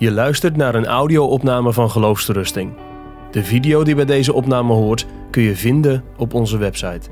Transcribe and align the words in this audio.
Je 0.00 0.12
luistert 0.12 0.56
naar 0.56 0.74
een 0.74 0.86
audio-opname 0.86 1.72
van 1.72 1.90
Geloofsterusting. 1.90 2.76
De 3.30 3.44
video 3.44 3.84
die 3.84 3.94
bij 3.94 4.04
deze 4.04 4.32
opname 4.32 4.72
hoort 4.72 5.06
kun 5.30 5.42
je 5.42 5.56
vinden 5.56 6.04
op 6.16 6.34
onze 6.34 6.56
website. 6.56 7.10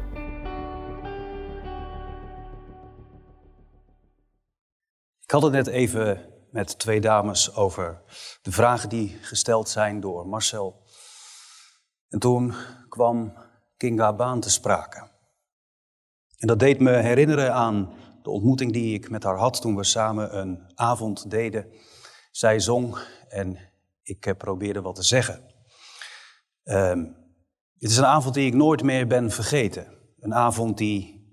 Ik 5.21 5.31
had 5.31 5.43
het 5.43 5.53
net 5.53 5.67
even 5.67 6.25
met 6.51 6.79
twee 6.79 7.01
dames 7.01 7.55
over 7.55 8.03
de 8.43 8.53
vragen 8.53 8.89
die 8.89 9.19
gesteld 9.21 9.69
zijn 9.69 10.01
door 10.01 10.27
Marcel. 10.27 10.83
En 12.09 12.19
toen 12.19 12.55
kwam 12.89 13.33
Kinga 13.77 14.13
Baan 14.13 14.41
te 14.41 14.51
sprake. 14.51 15.09
En 16.37 16.47
dat 16.47 16.59
deed 16.59 16.81
me 16.81 16.91
herinneren 16.91 17.55
aan 17.55 17.93
de 18.23 18.31
ontmoeting 18.31 18.73
die 18.73 18.95
ik 18.95 19.11
met 19.11 19.23
haar 19.23 19.39
had 19.39 19.61
toen 19.61 19.77
we 19.77 19.85
samen 19.85 20.39
een 20.39 20.63
avond 20.75 21.31
deden. 21.31 21.67
Zij 22.39 22.61
zong 22.61 22.99
en 23.29 23.59
ik 24.03 24.35
probeerde 24.37 24.81
wat 24.81 24.95
te 24.95 25.03
zeggen. 25.03 25.55
Um, 26.65 27.17
het 27.79 27.91
is 27.91 27.97
een 27.97 28.05
avond 28.05 28.35
die 28.35 28.47
ik 28.47 28.55
nooit 28.55 28.83
meer 28.83 29.07
ben 29.07 29.31
vergeten. 29.31 29.99
Een 30.19 30.35
avond 30.35 30.79
die 30.79 31.27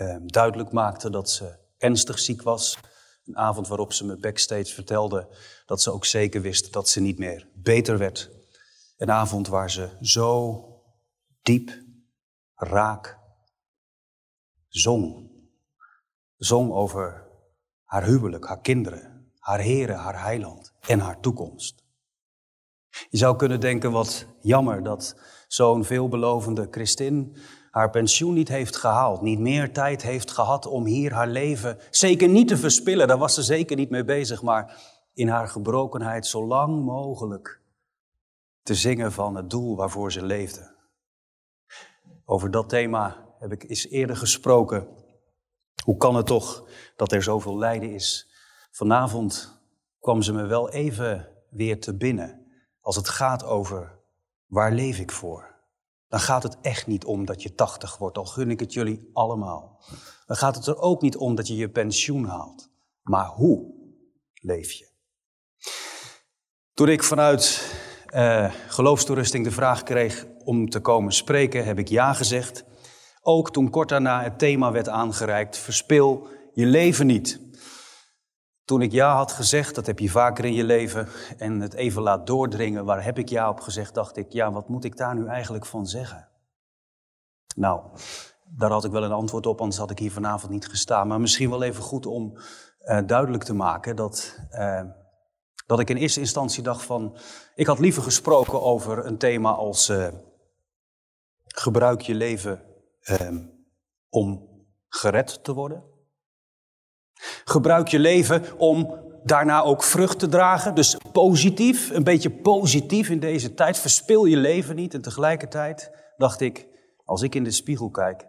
um, 0.00 0.26
duidelijk 0.26 0.72
maakte 0.72 1.10
dat 1.10 1.30
ze 1.30 1.58
ernstig 1.78 2.18
ziek 2.18 2.42
was. 2.42 2.78
Een 3.24 3.36
avond 3.36 3.68
waarop 3.68 3.92
ze 3.92 4.04
me 4.04 4.16
backstage 4.16 4.74
vertelde 4.74 5.36
dat 5.66 5.82
ze 5.82 5.90
ook 5.90 6.04
zeker 6.04 6.40
wist 6.40 6.72
dat 6.72 6.88
ze 6.88 7.00
niet 7.00 7.18
meer 7.18 7.48
beter 7.54 7.98
werd. 7.98 8.30
Een 8.96 9.10
avond 9.10 9.48
waar 9.48 9.70
ze 9.70 9.96
zo 10.00 10.64
diep, 11.42 11.82
raak 12.54 13.18
zong. 14.68 15.30
Zong 16.36 16.72
over 16.72 17.28
haar 17.84 18.04
huwelijk, 18.04 18.46
haar 18.46 18.60
kinderen, 18.60 19.11
haar 19.42 19.58
heren, 19.58 19.96
haar 19.96 20.22
heiland 20.22 20.72
en 20.80 20.98
haar 20.98 21.20
toekomst. 21.20 21.82
Je 23.10 23.18
zou 23.18 23.36
kunnen 23.36 23.60
denken, 23.60 23.90
wat 23.92 24.26
jammer 24.40 24.82
dat 24.82 25.16
zo'n 25.48 25.84
veelbelovende 25.84 26.68
Christin 26.70 27.36
haar 27.70 27.90
pensioen 27.90 28.34
niet 28.34 28.48
heeft 28.48 28.76
gehaald, 28.76 29.22
niet 29.22 29.38
meer 29.38 29.72
tijd 29.72 30.02
heeft 30.02 30.30
gehad 30.30 30.66
om 30.66 30.84
hier 30.84 31.12
haar 31.12 31.28
leven 31.28 31.78
zeker 31.90 32.28
niet 32.28 32.48
te 32.48 32.56
verspillen, 32.56 33.08
daar 33.08 33.18
was 33.18 33.34
ze 33.34 33.42
zeker 33.42 33.76
niet 33.76 33.90
mee 33.90 34.04
bezig, 34.04 34.42
maar 34.42 34.80
in 35.14 35.28
haar 35.28 35.48
gebrokenheid 35.48 36.26
zo 36.26 36.46
lang 36.46 36.84
mogelijk 36.84 37.60
te 38.62 38.74
zingen 38.74 39.12
van 39.12 39.36
het 39.36 39.50
doel 39.50 39.76
waarvoor 39.76 40.12
ze 40.12 40.24
leefde. 40.24 40.74
Over 42.24 42.50
dat 42.50 42.68
thema 42.68 43.26
heb 43.38 43.52
ik 43.52 43.68
eens 43.68 43.88
eerder 43.88 44.16
gesproken. 44.16 44.88
Hoe 45.84 45.96
kan 45.96 46.16
het 46.16 46.26
toch 46.26 46.64
dat 46.96 47.12
er 47.12 47.22
zoveel 47.22 47.58
lijden 47.58 47.92
is? 47.92 48.31
Vanavond 48.72 49.60
kwam 50.00 50.22
ze 50.22 50.32
me 50.32 50.46
wel 50.46 50.70
even 50.70 51.28
weer 51.50 51.80
te 51.80 51.96
binnen 51.96 52.46
als 52.80 52.96
het 52.96 53.08
gaat 53.08 53.44
over 53.44 53.98
waar 54.46 54.72
leef 54.72 54.98
ik 54.98 55.12
voor? 55.12 55.50
Dan 56.08 56.20
gaat 56.20 56.42
het 56.42 56.60
echt 56.60 56.86
niet 56.86 57.04
om 57.04 57.24
dat 57.24 57.42
je 57.42 57.54
80 57.54 57.98
wordt, 57.98 58.18
al 58.18 58.24
gun 58.24 58.50
ik 58.50 58.60
het 58.60 58.72
jullie 58.72 59.10
allemaal. 59.12 59.82
Dan 60.26 60.36
gaat 60.36 60.56
het 60.56 60.66
er 60.66 60.78
ook 60.78 61.02
niet 61.02 61.16
om 61.16 61.34
dat 61.34 61.48
je 61.48 61.56
je 61.56 61.70
pensioen 61.70 62.24
haalt. 62.24 62.70
Maar 63.02 63.26
hoe 63.26 63.74
leef 64.34 64.70
je? 64.70 64.90
Toen 66.74 66.88
ik 66.88 67.02
vanuit 67.02 67.74
uh, 68.14 68.52
geloofstoerusting 68.68 69.44
de 69.44 69.50
vraag 69.50 69.82
kreeg 69.82 70.26
om 70.44 70.68
te 70.68 70.80
komen 70.80 71.12
spreken, 71.12 71.64
heb 71.64 71.78
ik 71.78 71.88
ja 71.88 72.12
gezegd. 72.12 72.64
Ook 73.22 73.52
toen 73.52 73.70
kort 73.70 73.88
daarna 73.88 74.22
het 74.22 74.38
thema 74.38 74.72
werd 74.72 74.88
aangereikt, 74.88 75.56
verspil 75.56 76.28
je 76.52 76.66
leven 76.66 77.06
niet. 77.06 77.40
Toen 78.64 78.82
ik 78.82 78.92
ja 78.92 79.14
had 79.14 79.32
gezegd, 79.32 79.74
dat 79.74 79.86
heb 79.86 79.98
je 79.98 80.10
vaker 80.10 80.44
in 80.44 80.54
je 80.54 80.64
leven, 80.64 81.08
en 81.36 81.60
het 81.60 81.74
even 81.74 82.02
laat 82.02 82.26
doordringen, 82.26 82.84
waar 82.84 83.04
heb 83.04 83.18
ik 83.18 83.28
ja 83.28 83.48
op 83.48 83.60
gezegd, 83.60 83.94
dacht 83.94 84.16
ik, 84.16 84.32
ja, 84.32 84.52
wat 84.52 84.68
moet 84.68 84.84
ik 84.84 84.96
daar 84.96 85.14
nu 85.14 85.26
eigenlijk 85.26 85.66
van 85.66 85.86
zeggen? 85.86 86.28
Nou, 87.54 87.80
daar 88.44 88.70
had 88.70 88.84
ik 88.84 88.90
wel 88.90 89.04
een 89.04 89.12
antwoord 89.12 89.46
op, 89.46 89.60
anders 89.60 89.78
had 89.78 89.90
ik 89.90 89.98
hier 89.98 90.12
vanavond 90.12 90.52
niet 90.52 90.68
gestaan. 90.68 91.08
Maar 91.08 91.20
misschien 91.20 91.50
wel 91.50 91.62
even 91.62 91.82
goed 91.82 92.06
om 92.06 92.38
uh, 92.80 92.98
duidelijk 93.06 93.44
te 93.44 93.54
maken 93.54 93.96
dat, 93.96 94.38
uh, 94.50 94.82
dat 95.66 95.80
ik 95.80 95.90
in 95.90 95.96
eerste 95.96 96.20
instantie 96.20 96.62
dacht 96.62 96.82
van, 96.82 97.16
ik 97.54 97.66
had 97.66 97.78
liever 97.78 98.02
gesproken 98.02 98.62
over 98.62 99.06
een 99.06 99.18
thema 99.18 99.50
als 99.50 99.88
uh, 99.88 100.08
gebruik 101.46 102.00
je 102.00 102.14
leven 102.14 102.62
om 104.08 104.50
gered 104.88 105.44
te 105.44 105.52
worden. 105.52 105.91
Gebruik 107.44 107.88
je 107.88 107.98
leven 107.98 108.58
om 108.58 109.00
daarna 109.24 109.62
ook 109.62 109.82
vrucht 109.82 110.18
te 110.18 110.28
dragen. 110.28 110.74
Dus 110.74 110.96
positief, 111.12 111.90
een 111.90 112.04
beetje 112.04 112.30
positief 112.30 113.08
in 113.08 113.20
deze 113.20 113.54
tijd. 113.54 113.78
Verspil 113.78 114.24
je 114.24 114.36
leven 114.36 114.76
niet. 114.76 114.94
En 114.94 115.02
tegelijkertijd 115.02 115.90
dacht 116.16 116.40
ik, 116.40 116.68
als 117.04 117.22
ik 117.22 117.34
in 117.34 117.44
de 117.44 117.50
spiegel 117.50 117.90
kijk, 117.90 118.26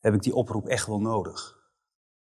heb 0.00 0.14
ik 0.14 0.22
die 0.22 0.34
oproep 0.34 0.66
echt 0.66 0.86
wel 0.86 1.00
nodig. 1.00 1.54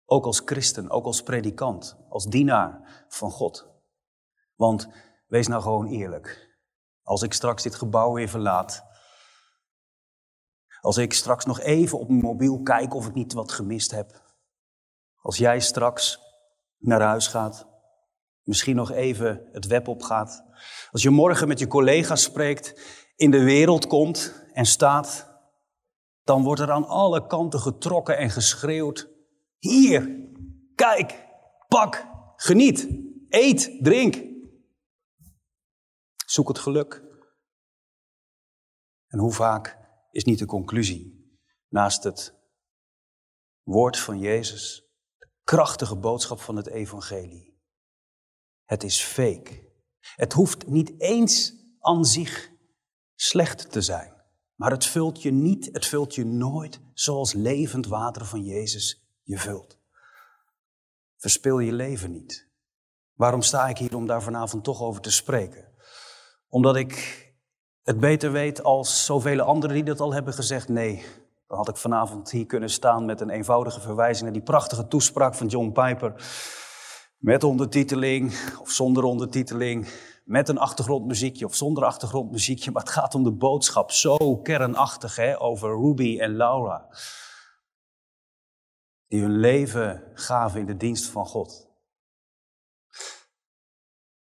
Ook 0.06 0.26
als 0.26 0.42
christen, 0.46 0.90
ook 0.90 1.06
als 1.06 1.24
predikant, 1.24 1.98
als 2.10 2.26
dienaar 2.26 3.06
van 3.08 3.32
God. 3.32 3.68
Want 4.56 4.88
wees 5.28 5.48
nou 5.48 5.62
gewoon 5.62 5.88
eerlijk. 5.88 6.56
Als 7.04 7.22
ik 7.22 7.34
straks 7.34 7.64
dit 7.64 7.76
gebouw 7.76 8.14
weer 8.14 8.30
verlaat, 8.30 8.84
als 10.82 10.98
ik 10.98 11.14
straks 11.14 11.46
nog 11.46 11.60
even 11.60 12.00
op 12.00 12.08
mijn 12.08 12.22
mobiel 12.22 12.62
kijk 12.62 12.94
of 12.94 13.08
ik 13.08 13.14
niet 13.14 13.34
wat 13.34 13.52
gemist 13.52 13.92
heb, 13.92 14.27
als 15.28 15.38
jij 15.38 15.60
straks 15.60 16.20
naar 16.78 17.02
huis 17.02 17.28
gaat, 17.28 17.68
misschien 18.44 18.76
nog 18.76 18.92
even 18.92 19.50
het 19.52 19.66
web 19.66 19.88
opgaat. 19.88 20.44
Als 20.92 21.02
je 21.02 21.10
morgen 21.10 21.48
met 21.48 21.60
je 21.60 21.68
collega's 21.68 22.24
spreekt, 22.24 22.82
in 23.16 23.32
de 23.32 23.44
wereld 23.44 23.88
komt 23.88 24.46
en 24.54 24.66
staat, 24.66 25.40
dan 26.24 26.44
wordt 26.44 26.62
er 26.62 26.72
aan 26.72 26.88
alle 26.88 27.28
kanten 27.28 27.60
getrokken 27.60 28.18
en 28.18 28.30
geschreeuwd. 28.30 29.10
Hier, 29.58 30.30
kijk, 30.76 31.28
pak, 31.68 32.08
geniet, 32.36 32.88
eet, 33.30 33.84
drink. 33.84 34.24
Zoek 36.26 36.48
het 36.48 36.60
geluk. 36.60 37.04
En 39.08 39.20
hoe 39.20 39.34
vaak 39.34 39.78
is 40.12 40.24
niet 40.24 40.40
de 40.40 40.46
conclusie 40.46 41.32
naast 41.68 42.04
het 42.04 42.34
woord 43.64 44.00
van 44.00 44.20
Jezus 44.20 44.87
krachtige 45.48 45.96
boodschap 45.96 46.40
van 46.40 46.56
het 46.56 46.68
evangelie. 46.68 47.60
Het 48.66 48.84
is 48.84 49.02
fake. 49.02 49.72
Het 50.00 50.34
hoeft 50.34 50.68
niet 50.68 51.00
eens 51.02 51.54
aan 51.80 52.06
zich 52.06 52.52
slecht 53.16 53.72
te 53.72 53.82
zijn. 53.82 54.14
Maar 54.56 54.72
het 54.72 54.86
vult 54.86 55.22
je 55.22 55.32
niet, 55.32 55.70
het 55.72 55.86
vult 55.86 56.16
je 56.16 56.26
nooit 56.26 56.80
zoals 56.94 57.34
levend 57.34 57.86
water 57.86 58.26
van 58.26 58.44
Jezus 58.44 59.08
je 59.24 59.38
vult. 59.38 59.80
Verspil 61.18 61.60
je 61.60 61.72
leven 61.72 62.12
niet. 62.12 62.50
Waarom 63.14 63.42
sta 63.42 63.68
ik 63.68 63.78
hier 63.78 63.96
om 63.96 64.08
daar 64.08 64.22
vanavond 64.22 64.64
toch 64.64 64.82
over 64.82 65.02
te 65.02 65.12
spreken? 65.12 65.74
Omdat 66.48 66.76
ik 66.76 67.26
het 67.82 68.00
beter 68.00 68.32
weet 68.32 68.64
als 68.64 69.06
zoveel 69.06 69.42
anderen 69.42 69.76
die 69.76 69.86
dat 69.86 70.00
al 70.00 70.14
hebben 70.14 70.34
gezegd. 70.34 70.68
Nee, 70.68 71.06
dan 71.48 71.58
had 71.58 71.70
ik 71.70 71.78
vanavond 71.78 72.32
hier 72.32 72.46
kunnen 72.46 72.70
staan 72.70 73.06
met 73.06 73.22
een 73.22 73.30
eenvoudige 73.30 73.82
verwijzing 73.82 74.24
naar 74.24 74.34
die 74.34 74.42
prachtige 74.42 74.88
toespraak 74.88 75.36
van 75.36 75.48
John 75.48 75.72
Piper. 75.72 76.14
Met 77.18 77.44
ondertiteling 77.44 78.34
of 78.62 78.72
zonder 78.72 79.04
ondertiteling. 79.04 79.88
Met 80.24 80.50
een 80.50 80.58
achtergrondmuziekje 80.58 81.46
of 81.46 81.56
zonder 81.56 81.86
achtergrondmuziekje. 81.86 82.72
Maar 82.72 82.82
het 82.82 82.92
gaat 82.92 83.16
om 83.16 83.24
de 83.24 83.32
boodschap. 83.32 83.92
Zo 83.92 84.38
kernachtig 84.38 85.16
hè, 85.16 85.42
over 85.42 85.70
Ruby 85.70 86.20
en 86.20 86.36
Laura. 86.36 86.88
Die 89.08 89.22
hun 89.22 89.38
leven 89.40 90.12
gaven 90.14 90.60
in 90.60 90.66
de 90.66 90.78
dienst 90.78 91.06
van 91.06 91.26
God. 91.26 91.68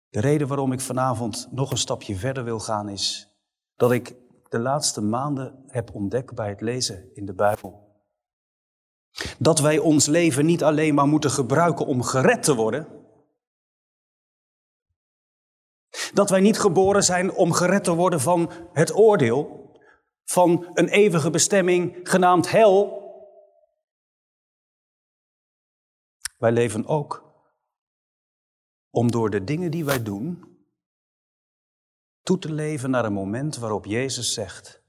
De 0.10 0.20
reden 0.20 0.48
waarom 0.48 0.72
ik 0.72 0.82
vanavond 0.82 1.48
nog 1.52 1.72
een 1.72 1.78
stapje 1.78 2.16
verder 2.16 2.44
wil 2.44 2.60
gaan 2.60 2.90
is 2.90 3.34
dat 3.76 3.92
ik 3.92 4.16
de 4.54 4.60
laatste 4.60 5.02
maanden 5.02 5.64
heb 5.68 5.96
ontdekt 5.96 6.34
bij 6.34 6.50
het 6.50 6.62
lezen 6.62 7.16
in 7.16 7.26
de 7.26 7.34
Bijbel. 7.34 8.02
Dat 9.38 9.60
wij 9.60 9.78
ons 9.78 10.06
leven 10.06 10.46
niet 10.46 10.64
alleen 10.64 10.94
maar 10.94 11.08
moeten 11.08 11.32
gebruiken 11.32 11.86
om 11.86 12.04
gered 12.04 12.44
te 12.44 12.56
worden. 12.56 12.88
Dat 16.14 16.30
wij 16.30 16.40
niet 16.40 16.60
geboren 16.60 17.04
zijn 17.04 17.32
om 17.32 17.52
gered 17.52 17.84
te 17.84 17.94
worden 17.94 18.20
van 18.20 18.52
het 18.74 18.96
oordeel, 18.96 19.72
van 20.24 20.68
een 20.74 20.88
eeuwige 20.88 21.30
bestemming 21.30 22.00
genaamd 22.04 22.52
hel. 22.52 23.02
Wij 26.38 26.52
leven 26.52 26.86
ook 26.86 27.24
om 28.90 29.12
door 29.12 29.30
de 29.30 29.44
dingen 29.44 29.72
die 29.72 29.86
wij 29.86 30.04
doen 30.04 30.53
toe 32.24 32.38
te 32.38 32.52
leven 32.52 32.90
naar 32.90 33.06
een 33.06 33.14
moment 33.14 33.58
waarop 33.58 33.86
Jezus 33.86 34.34
zegt, 34.34 34.84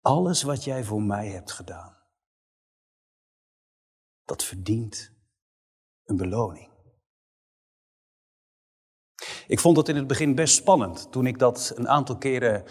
alles 0.00 0.42
wat 0.42 0.64
jij 0.64 0.84
voor 0.84 1.02
mij 1.02 1.28
hebt 1.28 1.52
gedaan, 1.52 1.96
dat 4.24 4.44
verdient 4.44 5.12
een 6.04 6.16
beloning. 6.16 6.68
Ik 9.46 9.60
vond 9.60 9.76
het 9.76 9.88
in 9.88 9.96
het 9.96 10.06
begin 10.06 10.34
best 10.34 10.54
spannend 10.54 11.12
toen 11.12 11.26
ik 11.26 11.38
dat 11.38 11.72
een 11.74 11.88
aantal 11.88 12.18
keren 12.18 12.64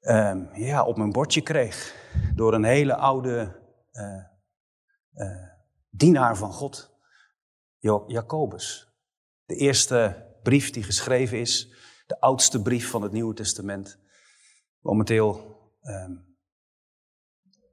ehm, 0.00 0.54
ja, 0.54 0.84
op 0.84 0.96
mijn 0.96 1.12
bordje 1.12 1.40
kreeg. 1.40 2.04
Door 2.34 2.54
een 2.54 2.64
hele 2.64 2.96
oude 2.96 3.60
uh, 3.92 4.24
uh, 5.14 5.48
dienaar 5.90 6.36
van 6.36 6.52
God, 6.52 6.94
Jacobus. 8.06 8.88
De 9.44 9.54
eerste 9.54 10.26
brief 10.42 10.70
die 10.70 10.82
geschreven 10.82 11.40
is, 11.40 11.74
de 12.06 12.20
oudste 12.20 12.62
brief 12.62 12.90
van 12.90 13.02
het 13.02 13.12
Nieuwe 13.12 13.34
Testament. 13.34 13.98
Momenteel 14.80 15.58
um, 15.82 16.36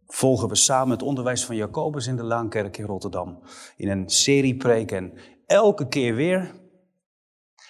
volgen 0.05 0.49
we 0.49 0.55
samen 0.55 0.91
het 0.91 1.01
onderwijs 1.01 1.45
van 1.45 1.55
Jacobus 1.55 2.07
in 2.07 2.15
de 2.15 2.23
Laankerk 2.23 2.77
in 2.77 2.85
Rotterdam. 2.85 3.43
In 3.77 3.89
een 3.89 4.09
serie 4.09 4.57
preken. 4.57 4.97
En 4.97 5.13
elke 5.45 5.87
keer 5.87 6.15
weer 6.15 6.51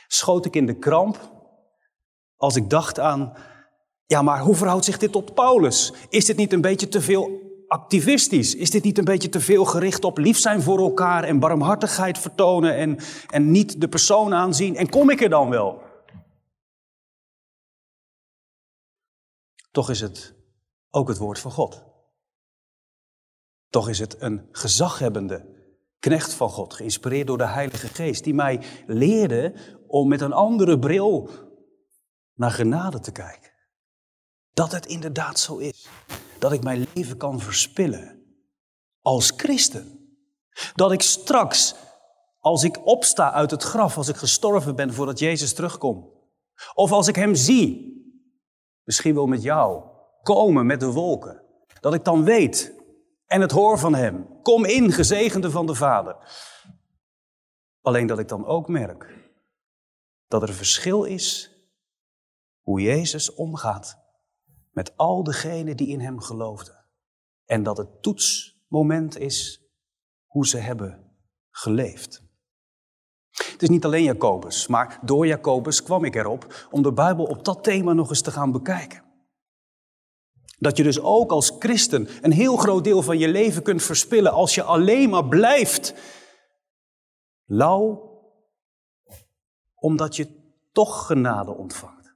schoot 0.07 0.45
ik 0.45 0.55
in 0.55 0.65
de 0.65 0.77
kramp 0.79 1.31
als 2.35 2.55
ik 2.55 2.69
dacht 2.69 2.99
aan, 2.99 3.33
ja 4.05 4.21
maar 4.21 4.39
hoe 4.39 4.55
verhoudt 4.55 4.85
zich 4.85 4.97
dit 4.97 5.11
tot 5.11 5.33
Paulus? 5.33 5.93
Is 6.09 6.25
dit 6.25 6.37
niet 6.37 6.53
een 6.53 6.61
beetje 6.61 6.87
te 6.87 7.01
veel 7.01 7.41
activistisch? 7.67 8.55
Is 8.55 8.69
dit 8.69 8.83
niet 8.83 8.97
een 8.97 9.03
beetje 9.03 9.29
te 9.29 9.39
veel 9.39 9.65
gericht 9.65 10.03
op 10.03 10.17
lief 10.17 10.37
zijn 10.37 10.61
voor 10.61 10.79
elkaar 10.79 11.23
en 11.23 11.39
barmhartigheid 11.39 12.17
vertonen 12.17 12.75
en, 12.75 12.97
en 13.29 13.51
niet 13.51 13.81
de 13.81 13.87
persoon 13.87 14.33
aanzien? 14.33 14.75
En 14.75 14.89
kom 14.89 15.09
ik 15.09 15.21
er 15.21 15.29
dan 15.29 15.49
wel? 15.49 15.82
Toch 19.73 19.89
is 19.89 20.01
het 20.01 20.35
ook 20.89 21.07
het 21.07 21.17
woord 21.17 21.39
van 21.39 21.51
God. 21.51 21.83
Toch 23.69 23.89
is 23.89 23.99
het 23.99 24.21
een 24.21 24.47
gezaghebbende 24.51 25.45
knecht 25.99 26.33
van 26.33 26.49
God, 26.49 26.73
geïnspireerd 26.73 27.27
door 27.27 27.37
de 27.37 27.47
Heilige 27.47 27.87
Geest, 27.87 28.23
die 28.23 28.33
mij 28.33 28.63
leerde 28.87 29.53
om 29.87 30.07
met 30.07 30.21
een 30.21 30.33
andere 30.33 30.79
bril 30.79 31.29
naar 32.33 32.51
genade 32.51 32.99
te 32.99 33.11
kijken. 33.11 33.51
Dat 34.53 34.71
het 34.71 34.85
inderdaad 34.85 35.39
zo 35.39 35.57
is. 35.57 35.87
Dat 36.39 36.51
ik 36.51 36.63
mijn 36.63 36.87
leven 36.93 37.17
kan 37.17 37.39
verspillen 37.39 38.23
als 39.01 39.33
christen. 39.37 40.17
Dat 40.75 40.91
ik 40.91 41.01
straks, 41.01 41.75
als 42.39 42.63
ik 42.63 42.85
opsta 42.85 43.31
uit 43.31 43.51
het 43.51 43.63
graf, 43.63 43.97
als 43.97 44.07
ik 44.07 44.15
gestorven 44.15 44.75
ben 44.75 44.93
voordat 44.93 45.19
Jezus 45.19 45.53
terugkomt, 45.53 46.05
of 46.73 46.91
als 46.91 47.07
ik 47.07 47.15
Hem 47.15 47.35
zie, 47.35 47.93
misschien 48.83 49.15
wel 49.15 49.27
met 49.27 49.43
jou, 49.43 49.83
komen 50.21 50.65
met 50.65 50.79
de 50.79 50.91
wolken, 50.91 51.43
dat 51.79 51.93
ik 51.93 52.03
dan 52.03 52.23
weet 52.23 52.81
en 53.25 53.41
het 53.41 53.51
hoor 53.51 53.79
van 53.79 53.95
Hem. 53.95 54.41
Kom 54.41 54.65
in, 54.65 54.91
gezegende 54.91 55.51
van 55.51 55.65
de 55.65 55.75
Vader. 55.75 56.17
Alleen 57.81 58.07
dat 58.07 58.19
ik 58.19 58.27
dan 58.27 58.45
ook 58.45 58.67
merk 58.67 59.21
dat 60.27 60.41
er 60.41 60.49
een 60.49 60.55
verschil 60.55 61.03
is 61.03 61.57
hoe 62.61 62.81
Jezus 62.81 63.33
omgaat 63.33 63.99
met 64.71 64.97
al 64.97 65.23
degenen 65.23 65.77
die 65.77 65.87
in 65.87 65.99
Hem 65.99 66.19
geloofden. 66.19 66.85
En 67.45 67.63
dat 67.63 67.77
het 67.77 68.01
toetsmoment 68.01 69.17
is 69.17 69.63
hoe 70.25 70.47
ze 70.47 70.57
hebben 70.57 71.17
geleefd. 71.49 72.22
Is 73.63 73.69
niet 73.69 73.85
alleen 73.85 74.03
Jacobus, 74.03 74.67
maar 74.67 74.99
door 75.01 75.27
Jacobus 75.27 75.83
kwam 75.83 76.03
ik 76.03 76.15
erop 76.15 76.67
om 76.71 76.81
de 76.81 76.93
Bijbel 76.93 77.25
op 77.25 77.45
dat 77.45 77.63
thema 77.63 77.93
nog 77.93 78.09
eens 78.09 78.21
te 78.21 78.31
gaan 78.31 78.51
bekijken. 78.51 79.03
Dat 80.57 80.77
je 80.77 80.83
dus 80.83 80.99
ook 80.99 81.31
als 81.31 81.55
christen 81.59 82.07
een 82.21 82.31
heel 82.31 82.57
groot 82.57 82.83
deel 82.83 83.01
van 83.01 83.17
je 83.17 83.27
leven 83.27 83.63
kunt 83.63 83.83
verspillen 83.83 84.31
als 84.31 84.55
je 84.55 84.63
alleen 84.63 85.09
maar 85.09 85.27
blijft 85.27 85.93
lauw, 87.45 88.11
omdat 89.75 90.15
je 90.15 90.27
toch 90.71 91.05
genade 91.05 91.51
ontvangt. 91.51 92.15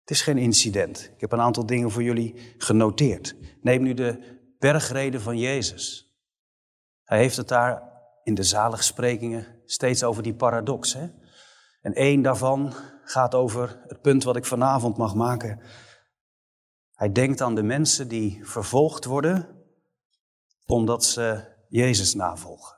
Het 0.00 0.10
is 0.10 0.22
geen 0.22 0.38
incident. 0.38 1.10
Ik 1.14 1.20
heb 1.20 1.32
een 1.32 1.40
aantal 1.40 1.66
dingen 1.66 1.90
voor 1.90 2.02
jullie 2.02 2.54
genoteerd. 2.58 3.36
Neem 3.60 3.82
nu 3.82 3.94
de 3.94 4.38
bergreden 4.58 5.20
van 5.20 5.38
Jezus. 5.38 6.12
Hij 7.04 7.18
heeft 7.18 7.36
het 7.36 7.48
daar 7.48 7.82
in 8.22 8.34
de 8.34 8.42
zaligsprekingen 8.42 9.57
steeds 9.70 10.04
over 10.04 10.22
die 10.22 10.34
paradox. 10.34 10.92
Hè? 10.92 11.08
En 11.80 11.94
één 11.94 12.22
daarvan 12.22 12.72
gaat 13.02 13.34
over 13.34 13.82
het 13.86 14.00
punt 14.00 14.24
wat 14.24 14.36
ik 14.36 14.44
vanavond 14.44 14.96
mag 14.96 15.14
maken. 15.14 15.60
Hij 16.92 17.12
denkt 17.12 17.40
aan 17.40 17.54
de 17.54 17.62
mensen 17.62 18.08
die 18.08 18.46
vervolgd 18.46 19.04
worden 19.04 19.56
omdat 20.66 21.04
ze 21.04 21.56
Jezus 21.68 22.14
navolgen. 22.14 22.76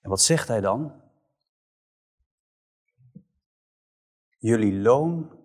En 0.00 0.10
wat 0.10 0.22
zegt 0.22 0.48
hij 0.48 0.60
dan? 0.60 1.02
Jullie 4.38 4.74
loon 4.74 5.40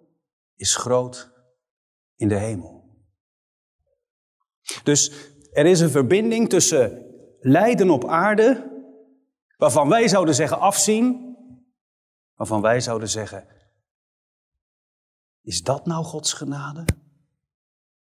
is 0.56 0.76
groot 0.76 1.32
in 2.16 2.28
de 2.28 2.38
hemel. 2.38 2.78
Dus 4.84 5.12
er 5.52 5.66
is 5.66 5.80
een 5.80 5.90
verbinding 5.90 6.50
tussen 6.50 7.06
lijden 7.40 7.90
op 7.90 8.08
aarde, 8.08 8.77
waarvan 9.58 9.90
wij 9.90 10.08
zouden 10.08 10.36
zeggen 10.36 10.60
afzien, 10.60 11.36
waarvan 12.36 12.62
wij 12.62 12.80
zouden 12.82 13.10
zeggen 13.10 13.48
is 15.48 15.64
dat 15.64 15.86
nou 15.86 16.04
Gods 16.04 16.34
genade? 16.34 16.86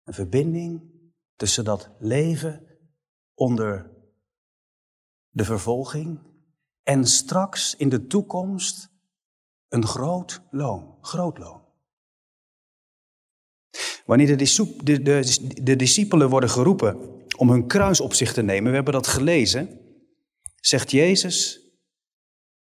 Een 0.05 0.15
verbinding 0.15 0.83
tussen 1.35 1.65
dat 1.65 1.91
leven 1.99 2.79
onder 3.35 3.91
de 5.29 5.45
vervolging 5.45 6.21
en 6.83 7.07
straks 7.07 7.75
in 7.75 7.89
de 7.89 8.07
toekomst 8.07 8.91
een 9.69 9.87
groot 9.87 10.43
loon, 10.51 10.99
groot 11.01 11.39
loon. 11.39 11.65
Wanneer 14.07 14.37
de, 14.37 14.77
de, 14.83 15.03
de, 15.03 15.63
de 15.63 15.77
discipelen 15.77 16.29
worden 16.29 16.51
geroepen 16.51 17.25
om 17.37 17.51
hun 17.51 17.67
kruis 17.67 18.01
op 18.01 18.15
zich 18.15 18.33
te 18.33 18.43
nemen, 18.43 18.69
we 18.69 18.75
hebben 18.75 18.95
dat 18.95 19.07
gelezen, 19.07 19.81
zegt 20.67 20.91
Jezus 20.91 21.71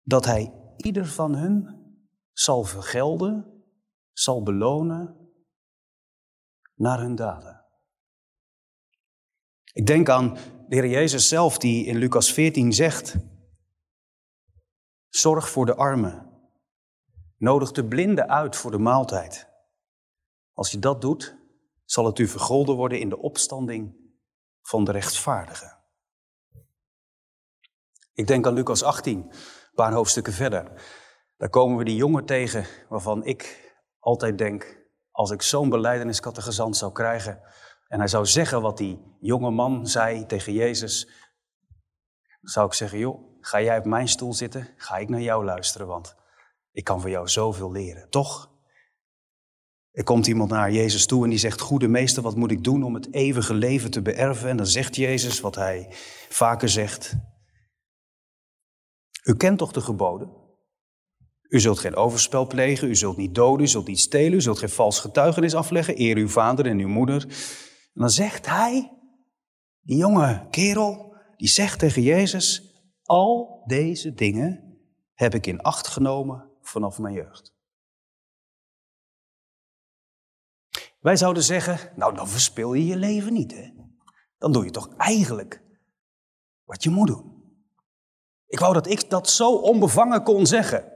dat 0.02 0.26
hij 0.26 0.54
ieder 0.78 1.06
van 1.06 1.36
hun 1.36 1.84
zal 2.32 2.64
vergelden 2.64 3.64
zal 4.12 4.44
belonen 4.44 5.32
naar 6.74 7.00
hun 7.00 7.16
daden. 7.16 7.66
Ik 9.74 9.86
denk 9.86 10.10
aan 10.10 10.34
de 10.68 10.76
Heer 10.76 10.88
Jezus 10.88 11.28
zelf 11.28 11.58
die 11.58 11.86
in 11.86 11.98
Lucas 11.98 12.34
14 12.34 12.74
zegt, 12.74 13.16
zorg 15.08 15.50
voor 15.50 15.66
de 15.66 15.76
armen, 15.76 16.50
nodig 17.38 17.72
de 17.72 17.88
blinden 17.88 18.30
uit 18.30 18.56
voor 18.56 18.72
de 18.72 18.78
maaltijd. 18.78 19.50
Als 20.54 20.72
je 20.72 20.80
dat 20.80 21.02
doet, 21.02 21.38
zal 21.84 22.06
het 22.06 22.20
u 22.20 22.28
vergolden 22.28 22.76
worden 22.76 23.00
in 23.00 23.10
de 23.10 23.18
opstanding 23.18 23.96
van 24.62 24.84
de 24.84 24.92
rechtvaardigen. 24.92 25.85
Ik 28.16 28.28
denk 28.28 28.48
aan 28.48 28.54
Lucas 28.54 28.84
18, 28.84 29.18
een 29.18 29.32
paar 29.74 29.94
hoofdstukken 29.94 30.34
verder. 30.34 30.72
Daar 31.38 31.50
komen 31.50 31.78
we 31.78 31.84
die 31.84 31.96
jongen 31.96 32.26
tegen 32.26 32.66
waarvan 32.90 33.24
ik 33.24 33.74
altijd 34.00 34.38
denk, 34.38 34.84
als 35.12 35.32
ik 35.32 35.42
zo'n 35.42 35.70
beleideniskattegezant 35.70 36.78
zou 36.78 36.92
krijgen 36.92 37.40
en 37.88 38.00
hij 38.00 38.08
zou 38.08 38.26
zeggen 38.26 38.62
wat 38.62 38.78
die 38.78 39.16
jonge 39.20 39.52
man 39.52 39.88
zei 39.88 40.26
tegen 40.26 40.54
Jezus, 40.54 41.10
zou 42.42 42.66
ik 42.66 42.74
zeggen, 42.74 43.00
joh, 43.00 43.38
ga 43.40 43.62
jij 43.62 43.78
op 43.78 43.86
mijn 43.86 44.08
stoel 44.08 44.34
zitten, 44.34 44.70
ga 44.78 44.98
ik 44.98 45.10
naar 45.10 45.22
jou 45.22 45.46
luisteren, 45.46 45.88
want 45.88 46.16
ik 46.72 46.84
kan 46.84 47.02
van 47.02 47.10
jou 47.10 47.28
zoveel 47.28 47.72
leren, 47.72 48.10
toch? 48.10 48.54
Er 49.92 50.04
komt 50.04 50.28
iemand 50.28 50.50
naar 50.50 50.72
Jezus 50.72 51.06
toe 51.06 51.24
en 51.24 51.30
die 51.30 51.40
zegt, 51.40 51.62
goede 51.62 51.88
meester, 51.88 52.24
wat 52.24 52.36
moet 52.36 52.52
ik 52.52 52.64
doen 52.64 52.84
om 52.84 52.94
het 52.94 53.14
eeuwige 53.14 53.54
leven 53.54 53.92
te 53.92 54.02
beërven? 54.02 54.50
En 54.50 54.58
dan 54.58 54.68
zegt 54.68 54.96
Jezus 54.96 55.42
wat 55.42 55.56
hij 55.56 55.88
vaker 56.30 56.70
zegt. 56.70 57.16
U 59.26 59.36
kent 59.36 59.58
toch 59.58 59.72
de 59.72 59.82
geboden? 59.82 60.44
U 61.42 61.60
zult 61.60 61.80
geen 61.80 61.96
overspel 61.96 62.48
plegen, 62.48 62.90
u 62.90 62.96
zult 62.96 63.18
niet 63.18 63.36
doden, 63.36 63.66
u 63.66 63.68
zult 63.68 63.88
niet 63.88 64.00
stelen, 64.00 64.34
u 64.34 64.42
zult 64.42 64.60
geen 64.60 64.70
vals 64.70 65.00
getuigenis 65.00 65.56
afleggen, 65.56 66.00
eer 66.00 66.18
uw 66.18 66.28
vader 66.28 66.66
en 66.66 66.80
uw 66.80 66.88
moeder. 66.88 67.24
En 67.94 68.02
dan 68.02 68.10
zegt 68.10 68.46
hij, 68.46 69.00
die 69.82 69.98
jonge 69.98 70.48
kerel, 70.50 71.16
die 71.38 71.48
zegt 71.48 71.80
tegen 71.80 72.02
Jezus, 72.02 72.76
al 73.02 73.64
deze 73.66 74.14
dingen 74.14 74.80
heb 75.14 75.34
ik 75.34 75.46
in 75.46 75.62
acht 75.62 75.88
genomen 75.88 76.52
vanaf 76.62 77.00
mijn 77.00 77.14
jeugd. 77.14 77.54
Wij 81.00 81.16
zouden 81.16 81.44
zeggen, 81.44 81.92
nou 81.96 82.16
dan 82.16 82.28
verspil 82.28 82.74
je 82.74 82.86
je 82.86 82.96
leven 82.96 83.34
niet, 83.34 83.52
hè? 83.52 83.72
Dan 84.38 84.52
doe 84.52 84.64
je 84.64 84.72
toch 84.72 84.96
eigenlijk 84.96 85.64
wat 86.64 86.84
je 86.84 86.90
moet 86.90 87.08
doen. 87.08 87.35
Ik 88.56 88.62
wou 88.62 88.74
dat 88.74 88.88
ik 88.88 89.10
dat 89.10 89.30
zo 89.30 89.52
onbevangen 89.56 90.24
kon 90.24 90.46
zeggen. 90.46 90.92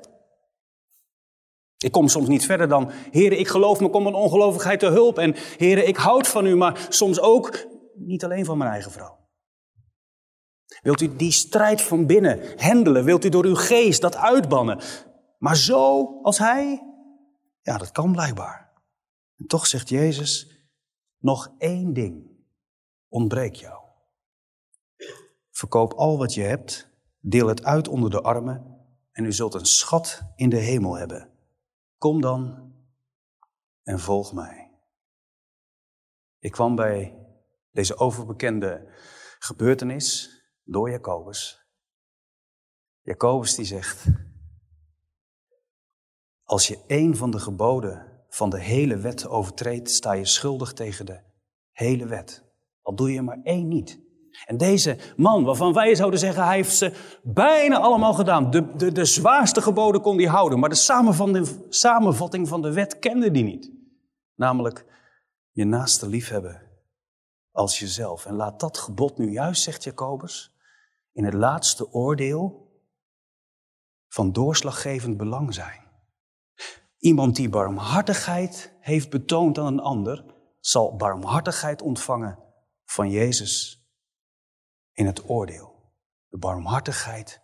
Ik 1.77 1.91
kom 1.91 2.07
soms 2.07 2.27
niet 2.27 2.45
verder 2.45 2.67
dan, 2.67 2.91
heren, 3.11 3.39
ik 3.39 3.47
geloof 3.47 3.79
me, 3.79 3.89
kom 3.89 4.07
een 4.07 4.13
ongelovigheid 4.13 4.79
te 4.79 4.85
hulp. 4.85 5.17
En 5.17 5.35
heren, 5.57 5.87
ik 5.87 5.97
houd 5.97 6.27
van 6.27 6.45
u, 6.45 6.55
maar 6.55 6.87
soms 6.89 7.19
ook 7.19 7.65
niet 7.93 8.23
alleen 8.23 8.45
van 8.45 8.57
mijn 8.57 8.71
eigen 8.71 8.91
vrouw. 8.91 9.17
Wilt 10.81 11.01
u 11.01 11.15
die 11.15 11.31
strijd 11.31 11.81
van 11.81 12.05
binnen 12.05 12.41
handelen? 12.57 13.03
Wilt 13.03 13.25
u 13.25 13.29
door 13.29 13.45
uw 13.45 13.55
geest 13.55 14.01
dat 14.01 14.15
uitbannen? 14.15 14.79
Maar 15.37 15.57
zo 15.57 16.05
als 16.21 16.37
hij, 16.37 16.83
ja, 17.61 17.77
dat 17.77 17.91
kan 17.91 18.11
blijkbaar. 18.11 18.73
En 19.37 19.45
toch 19.45 19.67
zegt 19.67 19.89
Jezus, 19.89 20.63
nog 21.17 21.53
één 21.57 21.93
ding 21.93 22.29
ontbreekt 23.07 23.59
jou. 23.59 23.83
Verkoop 25.51 25.93
al 25.93 26.17
wat 26.17 26.33
je 26.33 26.41
hebt, 26.41 26.88
deel 27.19 27.47
het 27.47 27.63
uit 27.63 27.87
onder 27.87 28.09
de 28.09 28.21
armen 28.21 28.77
en 29.11 29.25
u 29.25 29.31
zult 29.33 29.53
een 29.53 29.65
schat 29.65 30.21
in 30.35 30.49
de 30.49 30.57
hemel 30.57 30.97
hebben. 30.97 31.29
Kom 31.97 32.21
dan 32.21 32.73
en 33.83 33.99
volg 33.99 34.33
mij. 34.33 34.71
Ik 36.39 36.51
kwam 36.51 36.75
bij 36.75 37.27
deze 37.71 37.97
overbekende 37.97 38.93
gebeurtenis 39.39 40.39
door 40.63 40.89
Jacobus. 40.89 41.67
Jacobus 43.01 43.55
die 43.55 43.65
zegt, 43.65 44.05
als 46.43 46.67
je 46.67 46.83
één 46.87 47.15
van 47.15 47.31
de 47.31 47.39
geboden 47.39 48.23
van 48.29 48.49
de 48.49 48.59
hele 48.59 48.97
wet 48.97 49.27
overtreedt, 49.27 49.89
sta 49.89 50.11
je 50.11 50.25
schuldig 50.25 50.73
tegen 50.73 51.05
de 51.05 51.21
hele 51.71 52.05
wet. 52.05 52.43
Al 52.81 52.95
doe 52.95 53.13
je 53.13 53.21
maar 53.21 53.39
één 53.43 53.67
niet. 53.67 54.08
En 54.45 54.57
deze 54.57 54.97
man, 55.15 55.43
waarvan 55.43 55.73
wij 55.73 55.95
zouden 55.95 56.19
zeggen, 56.19 56.43
hij 56.45 56.55
heeft 56.55 56.75
ze 56.75 56.93
bijna 57.23 57.79
allemaal 57.79 58.13
gedaan. 58.13 58.51
De, 58.51 58.75
de, 58.75 58.91
de 58.91 59.05
zwaarste 59.05 59.61
geboden 59.61 60.01
kon 60.01 60.17
hij 60.17 60.27
houden, 60.27 60.59
maar 60.59 60.69
de 60.69 60.75
samenvatting, 61.69 62.47
van 62.47 62.61
de 62.61 62.73
wet 62.73 62.99
kende 62.99 63.29
hij 63.31 63.41
niet. 63.41 63.71
Namelijk, 64.35 64.85
je 65.51 65.65
naaste 65.65 66.07
liefhebben 66.07 66.61
als 67.51 67.79
jezelf. 67.79 68.25
En 68.25 68.35
laat 68.35 68.59
dat 68.59 68.77
gebod 68.77 69.17
nu 69.17 69.31
juist, 69.31 69.63
zegt 69.63 69.83
Jacobus, 69.83 70.55
in 71.11 71.25
het 71.25 71.33
laatste 71.33 71.91
oordeel 71.91 72.67
van 74.07 74.31
doorslaggevend 74.31 75.17
belang 75.17 75.53
zijn. 75.53 75.87
Iemand 76.97 77.35
die 77.35 77.49
barmhartigheid 77.49 78.73
heeft 78.79 79.09
betoond 79.09 79.57
aan 79.57 79.65
een 79.65 79.79
ander, 79.79 80.25
zal 80.59 80.95
barmhartigheid 80.95 81.81
ontvangen 81.81 82.39
van 82.85 83.09
Jezus 83.09 83.78
in 84.99 85.05
het 85.05 85.29
oordeel. 85.29 85.93
De 86.27 86.37
barmhartigheid 86.37 87.41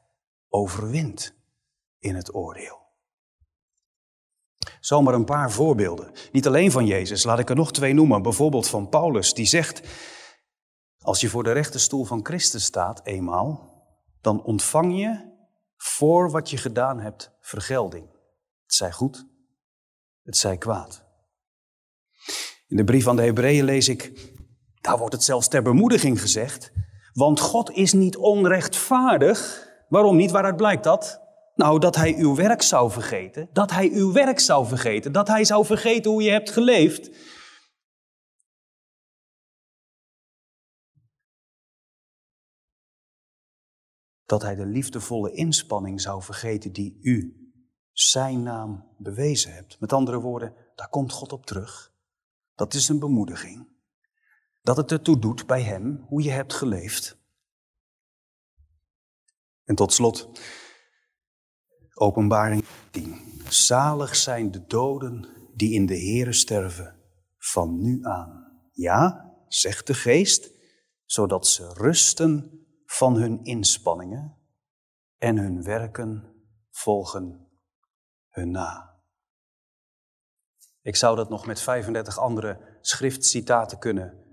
overwint 0.50 1.35
in 2.00 2.15
het 2.15 2.33
oordeel. 2.33 2.83
Zomaar 4.79 5.13
een 5.13 5.25
paar 5.25 5.51
voorbeelden. 5.51 6.12
Niet 6.31 6.47
alleen 6.47 6.71
van 6.71 6.85
Jezus, 6.85 7.24
laat 7.24 7.39
ik 7.39 7.50
er 7.50 7.55
nog 7.55 7.71
twee 7.71 7.93
noemen. 7.93 8.21
Bijvoorbeeld 8.21 8.67
van 8.67 8.89
Paulus, 8.89 9.33
die 9.33 9.45
zegt: 9.45 9.81
Als 10.97 11.21
je 11.21 11.29
voor 11.29 11.43
de 11.43 11.51
rechterstoel 11.51 12.05
van 12.05 12.25
Christus 12.25 12.63
staat, 12.63 13.05
eenmaal, 13.05 13.83
dan 14.21 14.43
ontvang 14.43 15.00
je 15.00 15.33
voor 15.75 16.31
wat 16.31 16.50
je 16.50 16.57
gedaan 16.57 17.00
hebt 17.00 17.31
vergelding. 17.39 18.09
Het 18.63 18.74
zij 18.74 18.91
goed, 18.91 19.27
het 20.24 20.38
zij 20.38 20.57
kwaad. 20.57 21.05
In 22.67 22.77
de 22.77 22.83
brief 22.83 23.07
aan 23.07 23.15
de 23.15 23.21
Hebreeën 23.21 23.63
lees 23.65 23.88
ik, 23.88 24.31
daar 24.81 24.97
wordt 24.97 25.13
het 25.13 25.24
zelfs 25.24 25.47
ter 25.47 25.62
bemoediging 25.62 26.21
gezegd, 26.21 26.71
want 27.15 27.39
God 27.39 27.72
is 27.72 27.93
niet 27.93 28.17
onrechtvaardig. 28.17 29.67
Waarom 29.89 30.15
niet? 30.15 30.31
Waaruit 30.31 30.55
blijkt 30.55 30.84
dat? 30.84 31.22
Nou, 31.55 31.79
dat 31.79 31.95
hij 31.95 32.15
uw 32.15 32.36
werk 32.36 32.62
zou 32.62 32.91
vergeten. 32.91 33.50
Dat 33.53 33.72
hij 33.72 33.89
uw 33.89 34.12
werk 34.12 34.39
zou 34.39 34.67
vergeten. 34.67 35.12
Dat 35.12 35.27
hij 35.27 35.45
zou 35.45 35.65
vergeten 35.65 36.12
hoe 36.12 36.24
je 36.24 36.29
hebt 36.29 36.50
geleefd. 36.50 37.10
Dat 44.25 44.41
hij 44.41 44.55
de 44.55 44.65
liefdevolle 44.65 45.31
inspanning 45.31 46.01
zou 46.01 46.22
vergeten 46.22 46.74
die 46.74 47.00
u, 47.01 47.50
zijn 47.91 48.43
naam, 48.43 48.95
bewezen 48.98 49.53
hebt. 49.53 49.79
Met 49.79 49.93
andere 49.93 50.19
woorden, 50.19 50.53
daar 50.75 50.89
komt 50.89 51.12
God 51.12 51.31
op 51.31 51.45
terug. 51.45 51.93
Dat 52.55 52.74
is 52.74 52.89
een 52.89 53.00
bemoediging. 53.00 53.75
Dat 54.65 54.77
het 54.77 54.91
ertoe 54.91 55.19
doet 55.19 55.45
bij 55.45 55.62
hem 55.62 56.05
hoe 56.07 56.22
je 56.22 56.31
hebt 56.31 56.53
geleefd. 56.53 57.17
En 59.63 59.75
tot 59.75 59.93
slot, 59.93 60.29
Openbaring 61.93 62.65
10. 62.91 63.41
Zalig 63.50 64.15
zijn 64.15 64.51
de 64.51 64.65
doden 64.65 65.27
die 65.53 65.74
in 65.74 65.86
de 65.86 66.00
Here 66.00 66.34
sterven 66.34 67.00
van 67.38 67.81
nu 67.81 68.05
aan. 68.05 68.60
Ja, 68.72 69.34
zegt 69.48 69.88
de 69.88 69.93
geest, 69.93 70.51
zodat 71.03 71.48
ze 71.48 71.74
rusten 71.74 72.65
van 72.86 73.15
hun 73.15 73.43
inspanningen 73.43 74.38
en 75.17 75.38
hun 75.38 75.63
werken 75.63 76.36
volgen 76.72 77.48
hun 78.29 78.51
na. 78.51 79.00
Ik 80.81 80.95
zou 80.95 81.15
dat 81.15 81.29
nog 81.29 81.45
met 81.45 81.62
35 81.62 82.17
andere 82.17 82.79
schriftcitaten 82.81 83.79
kunnen 83.79 84.25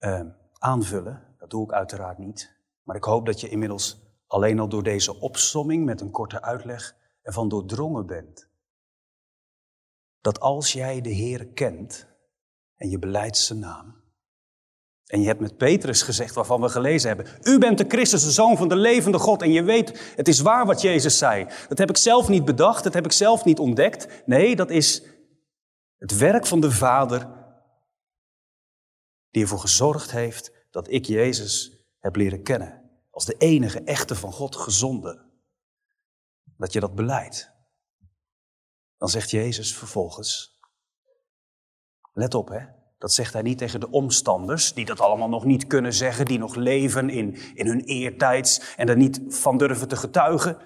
uh, 0.00 0.20
aanvullen. 0.58 1.34
Dat 1.38 1.50
doe 1.50 1.64
ik 1.64 1.72
uiteraard 1.72 2.18
niet. 2.18 2.60
Maar 2.82 2.96
ik 2.96 3.04
hoop 3.04 3.26
dat 3.26 3.40
je 3.40 3.48
inmiddels 3.48 4.00
alleen 4.26 4.58
al 4.58 4.68
door 4.68 4.82
deze 4.82 5.20
opsomming 5.20 5.84
met 5.84 6.00
een 6.00 6.10
korte 6.10 6.42
uitleg 6.42 6.96
ervan 7.22 7.48
doordrongen 7.48 8.06
bent. 8.06 8.48
Dat 10.20 10.40
als 10.40 10.72
jij 10.72 11.00
de 11.00 11.10
Heer 11.10 11.46
kent 11.46 12.06
en 12.76 12.90
je 12.90 12.98
beleidt 12.98 13.36
zijn 13.36 13.58
naam, 13.58 14.06
en 15.06 15.20
je 15.20 15.26
hebt 15.26 15.40
met 15.40 15.56
Petrus 15.56 16.02
gezegd, 16.02 16.34
waarvan 16.34 16.60
we 16.60 16.68
gelezen 16.68 17.08
hebben, 17.08 17.26
u 17.42 17.58
bent 17.58 17.78
de 17.78 17.84
Christus, 17.88 18.24
de 18.24 18.30
Zoon 18.30 18.56
van 18.56 18.68
de 18.68 18.76
levende 18.76 19.18
God, 19.18 19.42
en 19.42 19.52
je 19.52 19.62
weet, 19.62 20.12
het 20.16 20.28
is 20.28 20.40
waar 20.40 20.66
wat 20.66 20.80
Jezus 20.80 21.18
zei. 21.18 21.46
Dat 21.68 21.78
heb 21.78 21.88
ik 21.88 21.96
zelf 21.96 22.28
niet 22.28 22.44
bedacht, 22.44 22.84
dat 22.84 22.94
heb 22.94 23.04
ik 23.04 23.12
zelf 23.12 23.44
niet 23.44 23.58
ontdekt. 23.58 24.22
Nee, 24.26 24.56
dat 24.56 24.70
is 24.70 25.02
het 25.98 26.18
werk 26.18 26.46
van 26.46 26.60
de 26.60 26.70
Vader, 26.70 27.28
die 29.30 29.42
ervoor 29.42 29.58
gezorgd 29.58 30.10
heeft 30.10 30.52
dat 30.70 30.90
ik 30.90 31.04
Jezus 31.04 31.84
heb 31.98 32.16
leren 32.16 32.42
kennen 32.42 32.90
als 33.10 33.24
de 33.24 33.34
enige 33.38 33.80
echte 33.80 34.14
van 34.14 34.32
God 34.32 34.56
gezonden. 34.56 35.24
Dat 36.56 36.72
je 36.72 36.80
dat 36.80 36.94
beleidt. 36.94 37.50
Dan 38.98 39.08
zegt 39.08 39.30
Jezus 39.30 39.76
vervolgens, 39.76 40.60
let 42.12 42.34
op 42.34 42.48
hè, 42.48 42.66
dat 42.98 43.12
zegt 43.12 43.32
hij 43.32 43.42
niet 43.42 43.58
tegen 43.58 43.80
de 43.80 43.90
omstanders, 43.90 44.72
die 44.72 44.84
dat 44.84 45.00
allemaal 45.00 45.28
nog 45.28 45.44
niet 45.44 45.66
kunnen 45.66 45.92
zeggen, 45.92 46.24
die 46.24 46.38
nog 46.38 46.54
leven 46.54 47.10
in, 47.10 47.36
in 47.54 47.66
hun 47.66 47.80
eertijds 47.84 48.74
en 48.76 48.88
er 48.88 48.96
niet 48.96 49.20
van 49.28 49.58
durven 49.58 49.88
te 49.88 49.96
getuigen. 49.96 50.58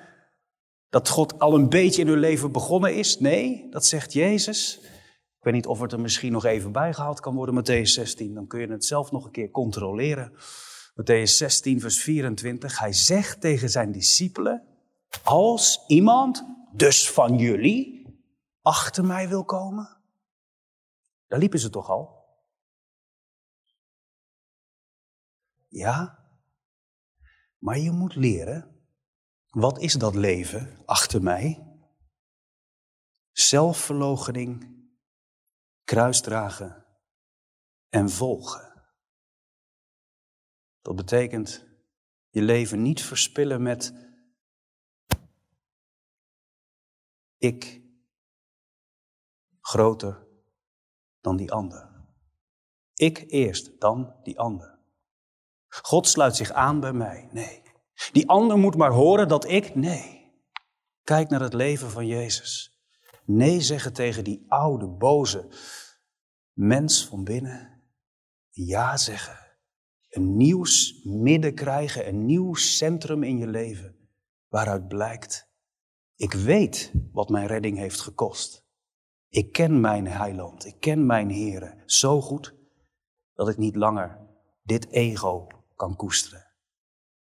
Dat 0.88 1.08
God 1.08 1.38
al 1.38 1.54
een 1.54 1.68
beetje 1.68 2.00
in 2.00 2.08
hun 2.08 2.18
leven 2.18 2.52
begonnen 2.52 2.94
is. 2.94 3.18
Nee, 3.18 3.66
dat 3.70 3.86
zegt 3.86 4.12
Jezus. 4.12 4.80
Ik 5.40 5.46
weet 5.46 5.54
niet 5.54 5.66
of 5.66 5.80
het 5.80 5.92
er 5.92 6.00
misschien 6.00 6.32
nog 6.32 6.44
even 6.44 6.72
bijgehaald 6.72 7.20
kan 7.20 7.34
worden, 7.34 7.64
Matthäus 7.64 7.88
16. 7.88 8.34
Dan 8.34 8.46
kun 8.46 8.60
je 8.60 8.66
het 8.66 8.84
zelf 8.84 9.10
nog 9.10 9.24
een 9.24 9.30
keer 9.30 9.50
controleren. 9.50 10.32
Matthäus 10.94 11.36
16, 11.36 11.80
vers 11.80 12.02
24. 12.02 12.78
Hij 12.78 12.92
zegt 12.92 13.40
tegen 13.40 13.70
zijn 13.70 13.92
discipelen, 13.92 14.66
als 15.22 15.84
iemand, 15.86 16.44
dus 16.72 17.10
van 17.10 17.38
jullie, 17.38 18.06
achter 18.62 19.04
mij 19.04 19.28
wil 19.28 19.44
komen, 19.44 20.00
daar 21.26 21.38
liepen 21.38 21.58
ze 21.58 21.70
toch 21.70 21.90
al. 21.90 22.24
Ja, 25.68 26.28
maar 27.58 27.78
je 27.78 27.90
moet 27.90 28.14
leren, 28.14 28.84
wat 29.50 29.78
is 29.78 29.92
dat 29.92 30.14
leven 30.14 30.82
achter 30.84 31.22
mij? 31.22 31.66
Zelfverloochening, 33.32 34.79
kruisdragen 35.90 36.86
en 37.88 38.10
volgen. 38.10 38.82
Dat 40.80 40.96
betekent 40.96 41.66
je 42.28 42.42
leven 42.42 42.82
niet 42.82 43.02
verspillen 43.02 43.62
met 43.62 43.94
ik 47.38 47.82
groter 49.60 50.26
dan 51.20 51.36
die 51.36 51.52
ander. 51.52 51.90
Ik 52.94 53.24
eerst, 53.26 53.80
dan 53.80 54.16
die 54.22 54.38
ander. 54.38 54.78
God 55.68 56.06
sluit 56.06 56.36
zich 56.36 56.52
aan 56.52 56.80
bij 56.80 56.92
mij. 56.92 57.28
Nee. 57.32 57.62
Die 58.12 58.28
ander 58.28 58.58
moet 58.58 58.76
maar 58.76 58.92
horen 58.92 59.28
dat 59.28 59.48
ik. 59.48 59.74
Nee. 59.74 60.32
Kijk 61.02 61.28
naar 61.28 61.40
het 61.40 61.54
leven 61.54 61.90
van 61.90 62.06
Jezus. 62.06 62.69
Nee 63.36 63.60
zeggen 63.60 63.92
tegen 63.92 64.24
die 64.24 64.44
oude, 64.48 64.88
boze 64.88 65.48
mens 66.52 67.06
van 67.06 67.24
binnen. 67.24 67.82
Ja 68.50 68.96
zeggen 68.96 69.40
een 70.10 70.36
nieuw 70.36 70.64
midden 71.02 71.54
krijgen, 71.54 72.08
een 72.08 72.26
nieuw 72.26 72.54
centrum 72.54 73.22
in 73.22 73.38
je 73.38 73.46
leven, 73.46 73.96
waaruit 74.48 74.88
blijkt, 74.88 75.48
ik 76.14 76.32
weet 76.32 76.92
wat 77.12 77.28
mijn 77.28 77.46
redding 77.46 77.78
heeft 77.78 78.00
gekost. 78.00 78.68
Ik 79.28 79.52
ken 79.52 79.80
mijn 79.80 80.06
heiland, 80.06 80.64
ik 80.64 80.80
ken 80.80 81.06
mijn 81.06 81.30
Heer 81.30 81.82
zo 81.86 82.20
goed 82.20 82.54
dat 83.34 83.48
ik 83.48 83.56
niet 83.56 83.76
langer 83.76 84.18
dit 84.62 84.90
ego 84.90 85.46
kan 85.74 85.96
koesteren, 85.96 86.46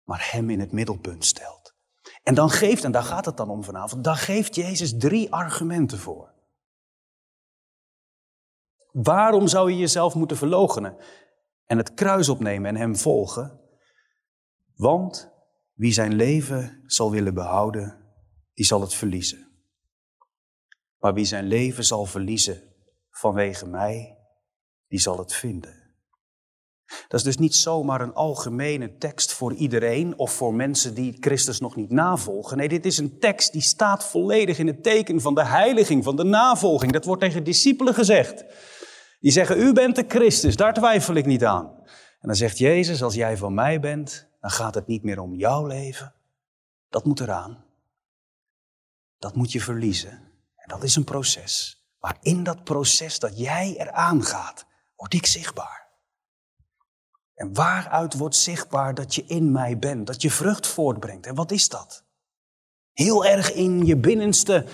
maar 0.05 0.29
Hem 0.33 0.51
in 0.51 0.61
het 0.61 0.73
middelpunt 0.73 1.25
stelt. 1.25 1.56
En 2.27 2.35
dan 2.35 2.51
geeft, 2.51 2.85
en 2.85 2.93
daar 2.93 3.03
gaat 3.03 3.25
het 3.25 3.37
dan 3.37 3.51
om 3.51 3.65
vanavond, 3.65 4.05
daar 4.05 4.17
geeft 4.17 4.55
Jezus 4.55 4.97
drie 4.99 5.33
argumenten 5.33 5.99
voor. 5.99 6.35
Waarom 8.93 9.49
zou 9.49 9.71
je 9.71 9.79
jezelf 9.79 10.15
moeten 10.15 10.37
verloochenen 10.37 10.97
en 11.65 11.77
het 11.77 11.95
kruis 11.95 12.29
opnemen 12.29 12.69
en 12.69 12.77
hem 12.77 12.97
volgen? 12.97 13.61
Want 14.75 15.33
wie 15.73 15.93
zijn 15.93 16.15
leven 16.15 16.83
zal 16.87 17.11
willen 17.11 17.35
behouden, 17.35 18.13
die 18.55 18.65
zal 18.65 18.81
het 18.81 18.95
verliezen. 18.95 19.49
Maar 20.99 21.15
wie 21.15 21.25
zijn 21.25 21.45
leven 21.45 21.85
zal 21.85 22.05
verliezen 22.05 22.63
vanwege 23.11 23.67
mij, 23.67 24.19
die 24.89 25.01
zal 25.01 25.19
het 25.19 25.33
vinden. 25.33 25.86
Dat 26.87 27.21
is 27.21 27.23
dus 27.23 27.37
niet 27.37 27.55
zomaar 27.55 28.01
een 28.01 28.15
algemene 28.15 28.97
tekst 28.97 29.33
voor 29.33 29.55
iedereen 29.55 30.19
of 30.19 30.33
voor 30.33 30.55
mensen 30.55 30.95
die 30.95 31.17
Christus 31.21 31.61
nog 31.61 31.77
niet 31.77 31.91
navolgen. 31.91 32.57
Nee, 32.57 32.69
dit 32.69 32.87
is 32.87 32.99
een 32.99 33.19
tekst 33.19 33.53
die 33.53 33.63
staat 33.63 34.05
volledig 34.05 34.59
in 34.59 34.67
het 34.67 34.83
teken 34.83 35.21
van 35.21 35.35
de 35.35 35.45
heiliging, 35.45 36.05
van 36.05 36.17
de 36.17 36.25
navolging. 36.25 36.93
Dat 36.93 37.05
wordt 37.05 37.23
tegen 37.23 37.45
discipelen 37.45 37.95
gezegd. 37.95 38.45
Die 39.21 39.33
zeggen, 39.33 39.61
u 39.61 39.73
bent 39.73 39.97
de 39.97 40.05
Christus, 40.09 40.57
daar 40.57 40.75
twijfel 40.75 41.15
ik 41.15 41.27
niet 41.27 41.45
aan. 41.45 41.67
En 42.21 42.29
dan 42.29 42.35
zegt 42.35 42.59
Jezus, 42.59 43.03
als 43.03 43.15
jij 43.15 43.37
van 43.37 43.55
mij 43.55 43.81
bent, 43.81 44.29
dan 44.41 44.51
gaat 44.51 44.75
het 44.75 44.87
niet 44.87 45.03
meer 45.03 45.21
om 45.21 45.35
jouw 45.35 45.67
leven. 45.67 46.15
Dat 46.89 47.05
moet 47.05 47.21
eraan. 47.21 47.65
Dat 49.19 49.35
moet 49.35 49.53
je 49.53 49.61
verliezen. 49.61 50.11
En 50.57 50.69
dat 50.69 50.83
is 50.83 50.97
een 50.97 51.05
proces. 51.05 51.85
Maar 52.01 52.17
in 52.21 52.43
dat 52.43 52.65
proces 52.65 53.19
dat 53.19 53.39
jij 53.39 53.75
eraan 53.79 54.25
gaat, 54.25 54.67
word 54.97 55.15
ik 55.15 55.27
zichtbaar. 55.27 55.86
En 57.37 57.55
waaruit 57.55 58.17
wordt 58.17 58.37
zichtbaar 58.37 58.95
dat 58.95 59.15
je 59.15 59.25
in 59.27 59.53
mij 59.53 59.79
bent, 59.79 60.07
dat 60.07 60.23
je 60.23 60.31
vrucht 60.31 60.67
voortbrengt. 60.67 61.27
En 61.27 61.35
wat 61.35 61.51
is 61.51 61.69
dat? 61.69 62.05
Heel 62.93 63.25
erg 63.25 63.53
in 63.53 63.87
je 63.87 63.97
binnenste 63.97 64.65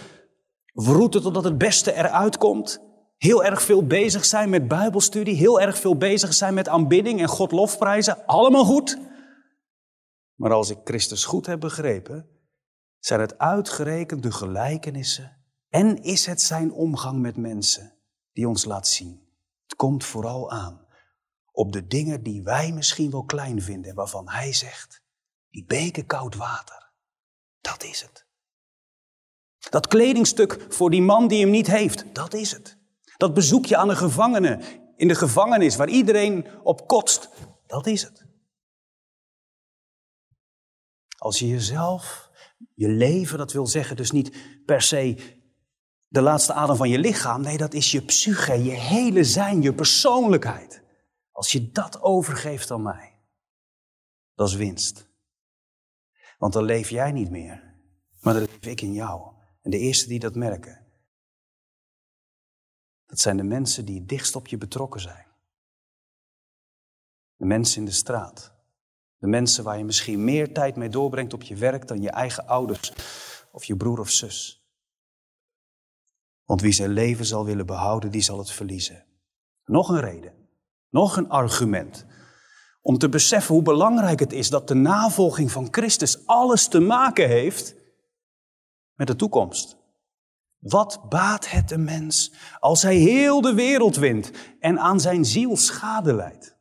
vroeten 0.75 1.23
totdat 1.23 1.45
het 1.45 1.59
beste 1.59 1.95
eruit 1.95 2.39
komt. 2.39 2.81
Heel 3.17 3.45
erg 3.45 3.63
veel 3.63 3.87
bezig 3.87 4.25
zijn 4.25 4.51
met 4.51 4.69
Bijbelstudie, 4.69 5.35
heel 5.35 5.61
erg 5.61 5.79
veel 5.79 5.97
bezig 5.97 6.35
zijn 6.35 6.55
met 6.55 6.69
aanbidding 6.69 7.21
en 7.21 7.29
God 7.29 7.53
lofprijzen. 7.53 8.27
Allemaal 8.27 8.65
goed. 8.65 8.99
Maar 10.35 10.53
als 10.53 10.71
ik 10.71 10.79
Christus 10.85 11.25
goed 11.25 11.47
heb 11.47 11.61
begrepen, 11.61 12.29
zijn 12.99 13.21
het 13.21 13.39
uitgerekend 13.39 14.23
de 14.23 14.33
gelijkenissen 14.33 15.37
en 15.69 16.03
is 16.03 16.27
het 16.27 16.41
zijn 16.41 16.73
omgang 16.73 17.21
met 17.21 17.37
mensen 17.37 17.93
die 18.33 18.49
ons 18.49 18.65
laat 18.65 18.89
zien. 18.89 19.29
Het 19.63 19.77
komt 19.77 20.05
vooral 20.05 20.51
aan 20.51 20.82
op 21.53 21.73
de 21.73 21.87
dingen 21.87 22.23
die 22.23 22.43
wij 22.43 22.73
misschien 22.73 23.11
wel 23.11 23.25
klein 23.25 23.63
vinden 23.63 23.91
en 23.91 23.97
waarvan 23.97 24.29
hij 24.29 24.53
zegt, 24.53 25.03
die 25.51 25.65
beken 25.65 26.07
koud 26.07 26.35
water, 26.35 26.93
dat 27.61 27.83
is 27.83 28.01
het. 28.01 28.27
Dat 29.71 29.87
kledingstuk 29.87 30.67
voor 30.69 30.91
die 30.91 31.03
man 31.03 31.29
die 31.29 31.41
hem 31.41 31.51
niet 31.51 31.67
heeft, 31.67 32.15
dat 32.15 32.35
is 32.35 32.53
het. 32.53 32.79
Dat 33.17 33.35
bezoekje 33.35 33.77
aan 33.77 33.89
een 33.89 33.97
gevangene 33.97 34.81
in 34.97 35.09
de 35.09 35.15
gevangenis 35.15 35.77
waar 35.77 35.89
iedereen 35.89 36.47
op 36.63 36.89
kotst, 36.89 37.29
dat 37.67 37.87
is 37.87 38.03
het. 38.03 38.27
Als 41.19 41.39
je 41.39 41.49
jezelf, 41.49 42.31
je 42.75 42.89
leven, 42.89 43.39
dat 43.39 43.53
wil 43.53 43.67
zeggen 43.67 43.97
dus 43.97 44.11
niet 44.11 44.37
per 44.65 44.83
se 44.83 45.41
de 46.09 46.21
laatste 46.21 46.53
adem 46.53 46.77
van 46.77 46.89
je 46.89 46.99
lichaam, 46.99 47.41
nee, 47.41 47.57
dat 47.57 47.75
is 47.75 47.91
je 47.91 48.03
psyche, 48.03 48.65
je 48.65 48.71
hele 48.71 49.25
zijn, 49.25 49.63
je 49.63 49.75
persoonlijkheid. 49.75 50.82
Als 51.33 51.53
je 51.53 51.71
dat 51.71 52.01
overgeeft 52.01 52.71
aan 52.71 52.83
mij, 52.83 53.19
dat 54.35 54.49
is 54.49 54.55
winst. 54.55 55.11
Want 56.39 56.53
dan 56.53 56.65
leef 56.65 56.91
jij 56.91 57.13
niet 57.13 57.31
meer, 57.31 57.75
maar 58.21 58.35
dan 58.35 58.43
leef 58.43 58.67
ik 58.67 58.81
in 58.81 58.93
jou. 58.93 59.35
En 59.61 59.71
de 59.71 59.79
eerste 59.79 60.09
die 60.09 60.19
dat 60.19 60.35
merken, 60.35 60.87
dat 63.07 63.19
zijn 63.19 63.37
de 63.37 63.43
mensen 63.43 63.85
die 63.85 64.05
dichtst 64.05 64.37
op 64.37 64.47
je 64.47 64.59
betrokken 64.59 65.01
zijn. 65.01 65.27
De 67.37 67.45
mensen 67.45 67.79
in 67.79 67.85
de 67.85 67.93
straat. 67.93 68.55
De 69.19 69.27
mensen 69.27 69.65
waar 69.65 69.79
je 69.79 69.85
misschien 69.85 70.25
meer 70.25 70.53
tijd 70.53 70.77
mee 70.77 70.89
doorbrengt 70.89 71.33
op 71.33 71.43
je 71.43 71.57
werk 71.57 71.89
dan 71.89 72.01
je 72.01 72.11
eigen 72.11 72.47
ouders 72.47 72.93
of 73.51 73.65
je 73.65 73.77
broer 73.77 74.01
of 74.01 74.11
zus. 74.11 74.67
Want 76.45 76.61
wie 76.61 76.73
zijn 76.73 76.91
leven 76.91 77.25
zal 77.25 77.45
willen 77.45 77.67
behouden, 77.67 78.11
die 78.11 78.21
zal 78.21 78.39
het 78.39 78.51
verliezen. 78.51 79.07
Nog 79.65 79.89
een 79.89 80.01
reden. 80.01 80.42
Nog 80.93 81.17
een 81.17 81.29
argument. 81.29 82.07
Om 82.81 82.99
te 82.99 83.09
beseffen 83.09 83.55
hoe 83.55 83.63
belangrijk 83.63 84.21
het 84.21 84.33
is 84.33 84.51
dat 84.51 84.69
de 84.69 84.75
navolging 84.75 85.51
van 85.51 85.69
Christus 85.71 86.27
alles 86.27 86.69
te 86.69 86.81
maken 86.81 87.29
heeft 87.29 87.75
met 88.95 89.07
de 89.07 89.17
toekomst. 89.17 89.77
Wat 90.59 91.09
baat 91.09 91.51
het 91.51 91.71
een 91.71 91.85
mens 91.85 92.33
als 92.59 92.83
hij 92.83 92.97
heel 92.97 93.41
de 93.41 93.55
wereld 93.55 93.97
wint 93.97 94.31
en 94.61 94.79
aan 94.79 95.01
zijn 95.01 95.25
ziel 95.25 95.57
schade 95.57 96.15
leidt? 96.15 96.57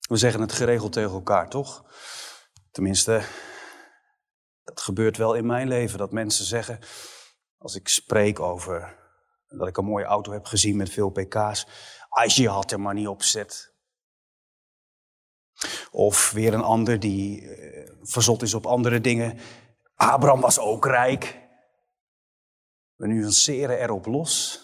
We 0.00 0.16
zeggen 0.16 0.40
het 0.40 0.52
geregeld 0.52 0.92
tegen 0.92 1.10
elkaar, 1.10 1.48
toch? 1.48 1.84
Tenminste, 2.70 3.22
dat 4.64 4.80
gebeurt 4.80 5.16
wel 5.16 5.34
in 5.34 5.46
mijn 5.46 5.68
leven, 5.68 5.98
dat 5.98 6.12
mensen 6.12 6.44
zeggen, 6.44 6.78
als 7.58 7.74
ik 7.74 7.88
spreek 7.88 8.40
over 8.40 8.99
dat 9.58 9.68
ik 9.68 9.76
een 9.76 9.84
mooie 9.84 10.04
auto 10.04 10.32
heb 10.32 10.44
gezien 10.44 10.76
met 10.76 10.90
veel 10.90 11.10
pk's. 11.10 11.66
Als 12.08 12.36
je 12.36 12.48
had 12.48 12.70
er 12.70 12.80
maar 12.80 12.94
niet 12.94 13.08
op 13.08 13.22
zet. 13.22 13.74
Of 15.90 16.30
weer 16.30 16.54
een 16.54 16.62
ander 16.62 17.00
die 17.00 17.40
uh, 17.40 17.90
verzot 18.02 18.42
is 18.42 18.54
op 18.54 18.66
andere 18.66 19.00
dingen. 19.00 19.38
Abraham 19.94 20.40
was 20.40 20.58
ook 20.58 20.86
rijk. 20.86 21.48
We 22.94 23.06
nuanceren 23.06 23.78
erop 23.78 24.06
los. 24.06 24.60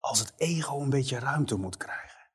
Als 0.00 0.18
het 0.18 0.32
ego 0.36 0.80
een 0.80 0.90
beetje 0.90 1.18
ruimte 1.18 1.56
moet 1.56 1.76
krijgen. 1.76 2.28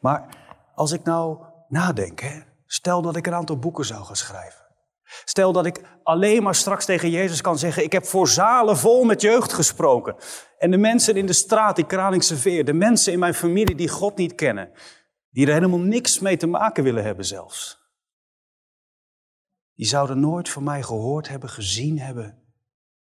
Maar 0.00 0.36
als 0.74 0.92
ik 0.92 1.02
nou 1.02 1.46
nadenk, 1.68 2.20
hè, 2.20 2.40
stel 2.66 3.02
dat 3.02 3.16
ik 3.16 3.26
een 3.26 3.34
aantal 3.34 3.58
boeken 3.58 3.84
zou 3.84 4.04
gaan 4.04 4.16
schrijven. 4.16 4.61
Stel 5.24 5.52
dat 5.52 5.66
ik 5.66 5.80
alleen 6.02 6.42
maar 6.42 6.54
straks 6.54 6.84
tegen 6.84 7.10
Jezus 7.10 7.40
kan 7.40 7.58
zeggen, 7.58 7.84
ik 7.84 7.92
heb 7.92 8.04
voor 8.04 8.28
zalen 8.28 8.76
vol 8.76 9.04
met 9.04 9.20
jeugd 9.20 9.52
gesproken. 9.52 10.16
En 10.58 10.70
de 10.70 10.76
mensen 10.76 11.16
in 11.16 11.26
de 11.26 11.32
straat 11.32 11.76
die 11.76 11.86
Kralingse 11.86 12.36
Veer, 12.36 12.64
de 12.64 12.72
mensen 12.72 13.12
in 13.12 13.18
mijn 13.18 13.34
familie 13.34 13.74
die 13.74 13.88
God 13.88 14.16
niet 14.16 14.34
kennen, 14.34 14.70
die 15.30 15.46
er 15.46 15.52
helemaal 15.52 15.78
niks 15.78 16.18
mee 16.18 16.36
te 16.36 16.46
maken 16.46 16.84
willen 16.84 17.04
hebben 17.04 17.24
zelfs. 17.24 17.80
Die 19.74 19.86
zouden 19.86 20.20
nooit 20.20 20.48
van 20.48 20.62
mij 20.62 20.82
gehoord 20.82 21.28
hebben, 21.28 21.48
gezien 21.48 21.98
hebben 21.98 22.42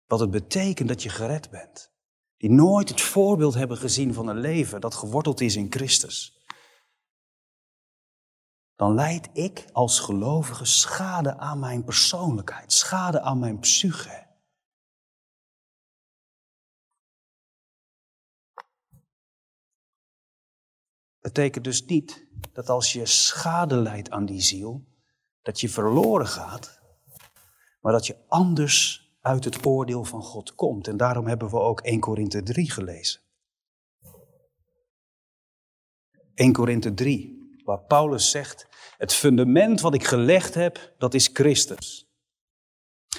wat 0.07 0.19
het 0.19 0.31
betekent 0.31 0.87
dat 0.87 1.03
je 1.03 1.09
gered 1.09 1.49
bent. 1.49 1.91
Die 2.37 2.51
nooit 2.51 2.89
het 2.89 3.01
voorbeeld 3.01 3.53
hebben 3.53 3.77
gezien 3.77 4.13
van 4.13 4.27
een 4.27 4.39
leven 4.39 4.81
dat 4.81 4.95
geworteld 4.95 5.41
is 5.41 5.55
in 5.55 5.67
Christus 5.69 6.40
dan 8.81 8.93
leid 8.93 9.29
ik 9.33 9.65
als 9.71 9.99
gelovige 9.99 10.65
schade 10.65 11.37
aan 11.37 11.59
mijn 11.59 11.83
persoonlijkheid, 11.83 12.71
schade 12.73 13.21
aan 13.21 13.39
mijn 13.39 13.59
psyche. 13.59 14.27
Betekent 21.19 21.63
dus 21.63 21.85
niet 21.85 22.27
dat 22.51 22.69
als 22.69 22.93
je 22.93 23.05
schade 23.05 23.75
leidt 23.75 24.09
aan 24.09 24.25
die 24.25 24.41
ziel, 24.41 24.85
dat 25.41 25.59
je 25.59 25.69
verloren 25.69 26.27
gaat, 26.27 26.81
maar 27.81 27.91
dat 27.91 28.05
je 28.05 28.17
anders 28.27 29.09
uit 29.19 29.43
het 29.43 29.65
oordeel 29.65 30.03
van 30.03 30.21
God 30.21 30.55
komt. 30.55 30.87
En 30.87 30.97
daarom 30.97 31.27
hebben 31.27 31.49
we 31.49 31.59
ook 31.59 31.81
1 31.81 31.99
Korinthe 31.99 32.43
3 32.43 32.71
gelezen. 32.71 33.21
1 36.33 36.53
Korinthe 36.53 36.93
3, 36.93 37.59
waar 37.63 37.83
Paulus 37.83 38.31
zegt, 38.31 38.69
het 39.01 39.13
fundament 39.13 39.81
wat 39.81 39.93
ik 39.93 40.03
gelegd 40.03 40.53
heb, 40.53 40.93
dat 40.97 41.13
is 41.13 41.29
Christus. 41.33 42.09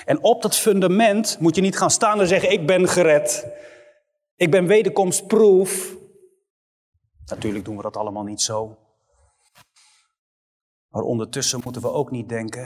En 0.04 0.22
op 0.22 0.42
dat 0.42 0.56
fundament 0.56 1.36
moet 1.40 1.54
je 1.54 1.60
niet 1.60 1.76
gaan 1.76 1.90
staan 1.90 2.20
en 2.20 2.26
zeggen, 2.26 2.50
ik 2.52 2.66
ben 2.66 2.88
gered. 2.88 3.46
Ik 4.36 4.50
ben 4.50 4.66
wederkomstproof. 4.66 5.96
Natuurlijk 7.24 7.64
doen 7.64 7.76
we 7.76 7.82
dat 7.82 7.96
allemaal 7.96 8.22
niet 8.22 8.40
zo. 8.40 8.78
Maar 10.88 11.02
ondertussen 11.02 11.60
moeten 11.64 11.82
we 11.82 11.90
ook 11.90 12.10
niet 12.10 12.28
denken, 12.28 12.64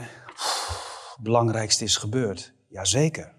het 1.15 1.21
belangrijkste 1.21 1.83
is 1.83 1.97
gebeurd. 1.97 2.53
Jazeker. 2.67 3.33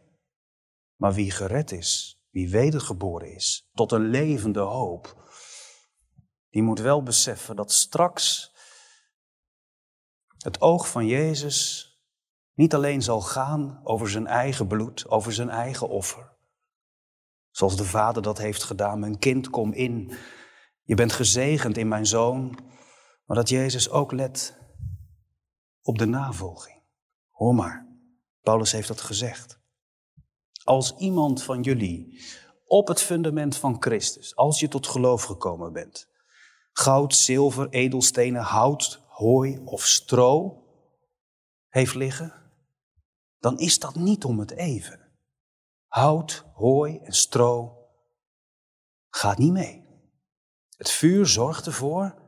Maar 0.97 1.13
wie 1.13 1.31
gered 1.31 1.73
is, 1.73 2.21
wie 2.31 2.51
wedergeboren 2.51 3.35
is, 3.35 3.69
tot 3.73 3.93
een 3.93 4.09
levende 4.09 4.61
hoop, 4.61 5.31
die 6.51 6.63
moet 6.63 6.81
wel 6.81 7.03
beseffen 7.03 7.57
dat 7.57 7.73
straks 7.73 8.57
het 10.39 10.61
oog 10.61 10.89
van 10.89 11.07
Jezus 11.07 11.87
niet 12.55 12.75
alleen 12.75 13.03
zal 13.03 13.21
gaan 13.21 13.81
over 13.85 14.11
zijn 14.11 14.27
eigen 14.27 14.67
bloed, 14.67 15.09
over 15.09 15.33
zijn 15.33 15.51
eigen 15.51 15.89
offer. 15.89 16.37
Zoals 17.51 17.77
de 17.77 17.85
vader 17.85 18.23
dat 18.23 18.39
heeft 18.39 18.63
gedaan. 18.63 18.99
Mijn 18.99 19.19
kind, 19.19 19.51
kom 19.51 19.73
in. 19.73 20.13
Je 20.83 20.95
bent 20.95 21.13
gezegend 21.13 21.77
in 21.77 21.89
mijn 21.89 22.07
zoon. 22.07 22.59
Maar 23.25 23.37
dat 23.37 23.49
Jezus 23.49 23.91
ook 23.91 24.13
let 24.13 24.59
op 25.83 25.99
de 25.99 26.07
navolging. 26.07 26.83
Hoor 27.31 27.55
maar, 27.55 27.89
Paulus 28.41 28.73
heeft 28.73 28.89
dat 28.89 29.01
gezegd. 29.01 29.61
Als 30.65 30.97
iemand 30.97 31.43
van 31.43 31.63
jullie 31.63 32.21
op 32.65 32.89
het 32.89 33.01
fundament 33.01 33.57
van 33.57 33.77
Christus, 33.81 34.37
als 34.37 34.61
je 34.61 34.69
tot 34.69 34.87
geloof 34.87 35.23
gekomen 35.23 35.73
bent, 35.73 36.09
goud, 36.73 37.15
zilver, 37.15 37.69
edelstenen, 37.69 38.43
hout, 38.43 39.07
hooi 39.19 39.59
of 39.65 39.87
stro 39.87 40.63
heeft 41.69 41.95
liggen, 41.95 42.53
dan 43.39 43.59
is 43.59 43.79
dat 43.79 43.95
niet 43.95 44.25
om 44.25 44.39
het 44.39 44.51
even. 44.51 45.19
Hout, 45.87 46.45
hooi 46.55 46.99
en 46.99 47.13
stro 47.13 47.79
gaat 49.09 49.39
niet 49.39 49.53
mee. 49.53 49.87
Het 50.77 50.91
vuur 50.91 51.27
zorgt 51.27 51.67
ervoor 51.67 52.23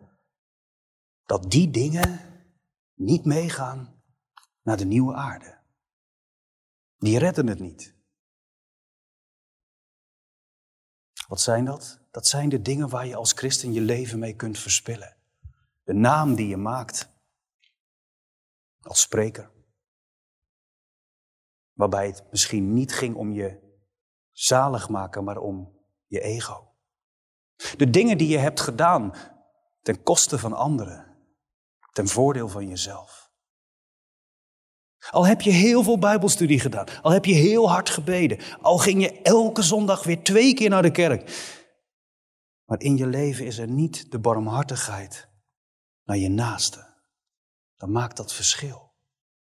dat 1.24 1.50
die 1.50 1.70
dingen 1.70 2.20
niet 2.94 3.24
meegaan 3.24 4.02
naar 4.62 4.76
de 4.76 4.84
nieuwe 4.84 5.14
aarde. 5.14 5.58
Die 6.96 7.18
redden 7.18 7.46
het 7.46 7.60
niet. 7.60 7.94
Wat 11.28 11.40
zijn 11.40 11.64
dat? 11.64 12.00
Dat 12.10 12.26
zijn 12.26 12.48
de 12.48 12.62
dingen 12.62 12.88
waar 12.88 13.06
je 13.06 13.16
als 13.16 13.32
christen 13.32 13.72
je 13.72 13.80
leven 13.80 14.18
mee 14.18 14.36
kunt 14.36 14.58
verspillen. 14.58 15.19
De 15.90 15.96
naam 15.96 16.34
die 16.34 16.48
je 16.48 16.56
maakt 16.56 17.12
als 18.80 19.00
spreker. 19.00 19.50
Waarbij 21.72 22.06
het 22.06 22.24
misschien 22.30 22.72
niet 22.72 22.92
ging 22.92 23.14
om 23.14 23.32
je 23.32 23.78
zalig 24.30 24.88
maken, 24.88 25.24
maar 25.24 25.36
om 25.36 25.80
je 26.06 26.20
ego. 26.20 26.74
De 27.76 27.90
dingen 27.90 28.18
die 28.18 28.28
je 28.28 28.38
hebt 28.38 28.60
gedaan 28.60 29.14
ten 29.80 30.02
koste 30.02 30.38
van 30.38 30.52
anderen, 30.52 31.16
ten 31.92 32.08
voordeel 32.08 32.48
van 32.48 32.68
jezelf. 32.68 33.30
Al 35.10 35.26
heb 35.26 35.40
je 35.40 35.50
heel 35.50 35.82
veel 35.82 35.98
Bijbelstudie 35.98 36.60
gedaan, 36.60 36.86
al 37.02 37.10
heb 37.10 37.24
je 37.24 37.34
heel 37.34 37.70
hard 37.70 37.90
gebeden, 37.90 38.38
al 38.60 38.78
ging 38.78 39.02
je 39.02 39.22
elke 39.22 39.62
zondag 39.62 40.04
weer 40.04 40.22
twee 40.22 40.54
keer 40.54 40.68
naar 40.68 40.82
de 40.82 40.90
kerk. 40.90 41.48
Maar 42.64 42.80
in 42.80 42.96
je 42.96 43.06
leven 43.06 43.46
is 43.46 43.58
er 43.58 43.68
niet 43.68 44.10
de 44.10 44.18
barmhartigheid 44.18 45.29
naar 46.10 46.18
je 46.18 46.28
naaste. 46.28 46.86
Dan 47.76 47.92
maakt 47.92 48.16
dat 48.16 48.32
verschil. 48.32 48.92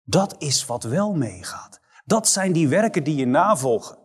Dat 0.02 0.34
is 0.38 0.66
wat 0.66 0.82
wel 0.82 1.14
meegaat. 1.14 1.80
Dat 2.04 2.28
zijn 2.28 2.52
die 2.52 2.68
werken 2.68 3.04
die 3.04 3.16
je 3.16 3.26
navolgen. 3.26 3.98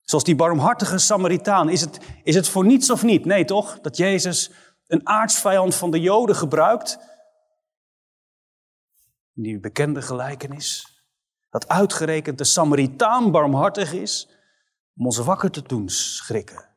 Zoals 0.00 0.24
die 0.24 0.36
barmhartige 0.36 0.98
Samaritaan. 0.98 1.68
Is 1.68 1.80
het, 1.80 2.00
is 2.22 2.34
het 2.34 2.48
voor 2.48 2.64
niets 2.64 2.90
of 2.90 3.02
niet? 3.02 3.24
Nee, 3.24 3.44
toch? 3.44 3.80
Dat 3.80 3.96
Jezus 3.96 4.50
een 4.86 5.08
aardsvijand 5.08 5.74
van 5.74 5.90
de 5.90 6.00
Joden 6.00 6.36
gebruikt. 6.36 6.98
Die 9.32 9.60
bekende 9.60 10.02
gelijkenis. 10.02 10.86
Dat 11.50 11.68
uitgerekend 11.68 12.38
de 12.38 12.44
Samaritaan 12.44 13.30
barmhartig 13.30 13.92
is. 13.92 14.28
Om 14.96 15.04
ons 15.04 15.18
wakker 15.18 15.50
te 15.50 15.62
doen 15.62 15.88
schrikken. 15.88 16.68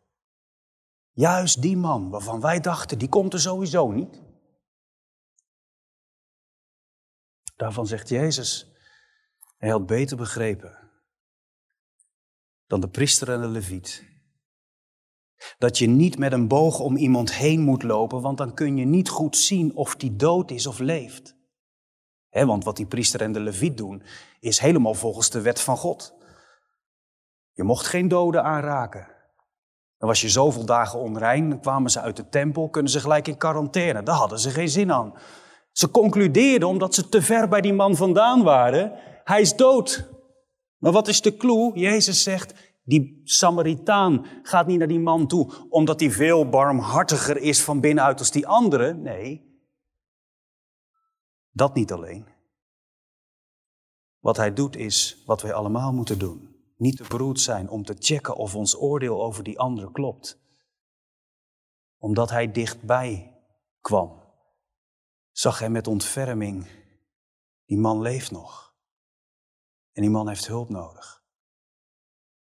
Juist 1.11 1.61
die 1.61 1.77
man 1.77 2.09
waarvan 2.09 2.41
wij 2.41 2.59
dachten, 2.59 2.97
die 2.97 3.09
komt 3.09 3.33
er 3.33 3.39
sowieso 3.39 3.91
niet. 3.91 4.23
Daarvan 7.55 7.87
zegt 7.87 8.09
Jezus, 8.09 8.71
hij 9.57 9.69
had 9.69 9.85
beter 9.85 10.17
begrepen 10.17 10.85
dan 12.67 12.79
de 12.79 12.89
priester 12.89 13.31
en 13.31 13.41
de 13.41 13.47
leviet. 13.47 14.03
Dat 15.57 15.77
je 15.77 15.87
niet 15.87 16.17
met 16.17 16.31
een 16.31 16.47
boog 16.47 16.79
om 16.79 16.95
iemand 16.95 17.33
heen 17.33 17.61
moet 17.61 17.83
lopen, 17.83 18.21
want 18.21 18.37
dan 18.37 18.53
kun 18.53 18.77
je 18.77 18.85
niet 18.85 19.09
goed 19.09 19.37
zien 19.37 19.75
of 19.75 19.95
die 19.95 20.15
dood 20.15 20.51
is 20.51 20.67
of 20.67 20.79
leeft. 20.79 21.35
want 22.29 22.63
wat 22.63 22.75
die 22.75 22.85
priester 22.85 23.21
en 23.21 23.31
de 23.31 23.39
leviet 23.39 23.77
doen, 23.77 24.03
is 24.39 24.59
helemaal 24.59 24.93
volgens 24.93 25.29
de 25.29 25.41
wet 25.41 25.61
van 25.61 25.77
God. 25.77 26.13
Je 27.51 27.63
mocht 27.63 27.85
geen 27.85 28.07
doden 28.07 28.43
aanraken. 28.43 29.07
Dan 29.97 30.07
was 30.07 30.21
je 30.21 30.29
zoveel 30.29 30.65
dagen 30.65 30.99
onrein, 30.99 31.49
dan 31.49 31.59
kwamen 31.59 31.91
ze 31.91 32.01
uit 32.01 32.15
de 32.15 32.29
tempel, 32.29 32.69
kunnen 32.69 32.91
ze 32.91 32.99
gelijk 32.99 33.27
in 33.27 33.37
quarantaine. 33.37 34.03
Daar 34.03 34.15
hadden 34.15 34.39
ze 34.39 34.49
geen 34.49 34.69
zin 34.69 34.91
aan. 34.91 35.13
Ze 35.75 35.91
concludeerden, 35.91 36.67
omdat 36.67 36.93
ze 36.95 37.09
te 37.09 37.21
ver 37.21 37.47
bij 37.47 37.61
die 37.61 37.73
man 37.73 37.95
vandaan 37.95 38.43
waren, 38.43 38.99
hij 39.23 39.41
is 39.41 39.55
dood. 39.55 40.09
Maar 40.77 40.91
wat 40.91 41.07
is 41.07 41.21
de 41.21 41.37
clue? 41.37 41.71
Jezus 41.73 42.23
zegt, 42.23 42.53
die 42.83 43.21
Samaritaan 43.23 44.25
gaat 44.43 44.67
niet 44.67 44.77
naar 44.77 44.87
die 44.87 44.99
man 44.99 45.27
toe 45.27 45.67
omdat 45.69 45.99
hij 45.99 46.11
veel 46.11 46.49
barmhartiger 46.49 47.37
is 47.37 47.63
van 47.63 47.79
binnenuit 47.79 48.19
als 48.19 48.31
die 48.31 48.47
andere. 48.47 48.93
Nee, 48.93 49.59
dat 51.51 51.75
niet 51.75 51.91
alleen. 51.91 52.25
Wat 54.19 54.37
hij 54.37 54.53
doet 54.53 54.75
is 54.75 55.23
wat 55.25 55.41
wij 55.41 55.53
allemaal 55.53 55.93
moeten 55.93 56.19
doen. 56.19 56.55
Niet 56.77 56.97
te 56.97 57.05
beroerd 57.09 57.39
zijn 57.39 57.69
om 57.69 57.83
te 57.83 57.95
checken 57.99 58.35
of 58.35 58.55
ons 58.55 58.77
oordeel 58.81 59.23
over 59.23 59.43
die 59.43 59.59
andere 59.59 59.91
klopt. 59.91 60.39
Omdat 61.97 62.29
hij 62.29 62.51
dichtbij 62.51 63.37
kwam, 63.81 64.24
zag 65.37 65.59
hij 65.59 65.69
met 65.69 65.87
ontferming, 65.87 66.67
die 67.65 67.77
man 67.77 68.01
leeft 68.01 68.31
nog. 68.31 68.73
En 69.91 70.01
die 70.01 70.11
man 70.11 70.27
heeft 70.27 70.47
hulp 70.47 70.69
nodig. 70.69 71.23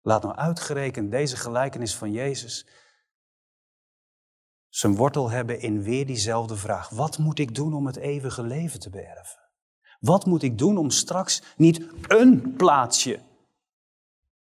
Laat 0.02 0.24
nou 0.24 0.36
uitgerekend 0.36 1.12
deze 1.12 1.38
gelijkenis 1.38 1.96
van 1.96 2.12
Jezus 2.12 2.68
zijn 4.70 4.96
wortel 4.96 5.30
hebben 5.30 5.60
in 5.60 5.84
weer 5.84 6.06
diezelfde 6.06 6.56
vraag. 6.56 6.90
Wat 6.90 7.18
moet 7.18 7.40
ik 7.40 7.56
doen 7.56 7.74
om 7.74 7.86
het 7.86 7.96
eeuwige 7.96 8.44
leven 8.44 8.80
te 8.80 8.90
beërven? 8.90 9.40
Wat 10.00 10.26
moet 10.26 10.44
ik 10.44 10.58
doen 10.58 10.78
om 10.78 10.90
straks 10.90 11.42
niet 11.58 11.88
een 12.08 12.54
plaatsje 12.56 13.20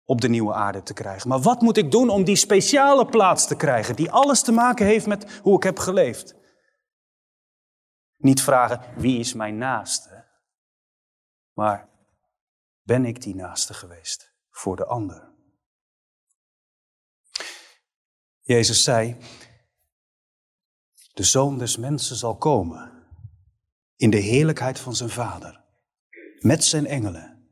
op 0.05 0.21
de 0.21 0.29
nieuwe 0.29 0.53
aarde 0.53 0.83
te 0.83 0.93
krijgen, 0.93 1.29
maar 1.29 1.41
wat 1.41 1.61
moet 1.61 1.77
ik 1.77 1.91
doen 1.91 2.09
om 2.09 2.23
die 2.23 2.35
speciale 2.35 3.05
plaats 3.05 3.47
te 3.47 3.55
krijgen 3.55 3.95
die 3.95 4.11
alles 4.11 4.41
te 4.41 4.51
maken 4.51 4.85
heeft 4.85 5.05
met 5.05 5.39
hoe 5.41 5.55
ik 5.55 5.63
heb 5.63 5.79
geleefd? 5.79 6.36
Niet 8.17 8.41
vragen 8.41 8.99
wie 8.99 9.19
is 9.19 9.33
mijn 9.33 9.57
naaste, 9.57 10.25
maar 11.53 11.89
ben 12.81 13.05
ik 13.05 13.21
die 13.21 13.35
naaste 13.35 13.73
geweest 13.73 14.33
voor 14.49 14.75
de 14.75 14.85
ander? 14.85 15.35
Jezus 18.41 18.83
zei, 18.83 19.17
de 21.13 21.23
zoon 21.23 21.57
des 21.57 21.77
mensen 21.77 22.15
zal 22.15 22.37
komen 22.37 23.07
in 23.95 24.09
de 24.09 24.17
heerlijkheid 24.17 24.79
van 24.79 24.95
zijn 24.95 25.09
vader, 25.09 25.63
met 26.39 26.63
zijn 26.63 26.85
engelen. 26.85 27.51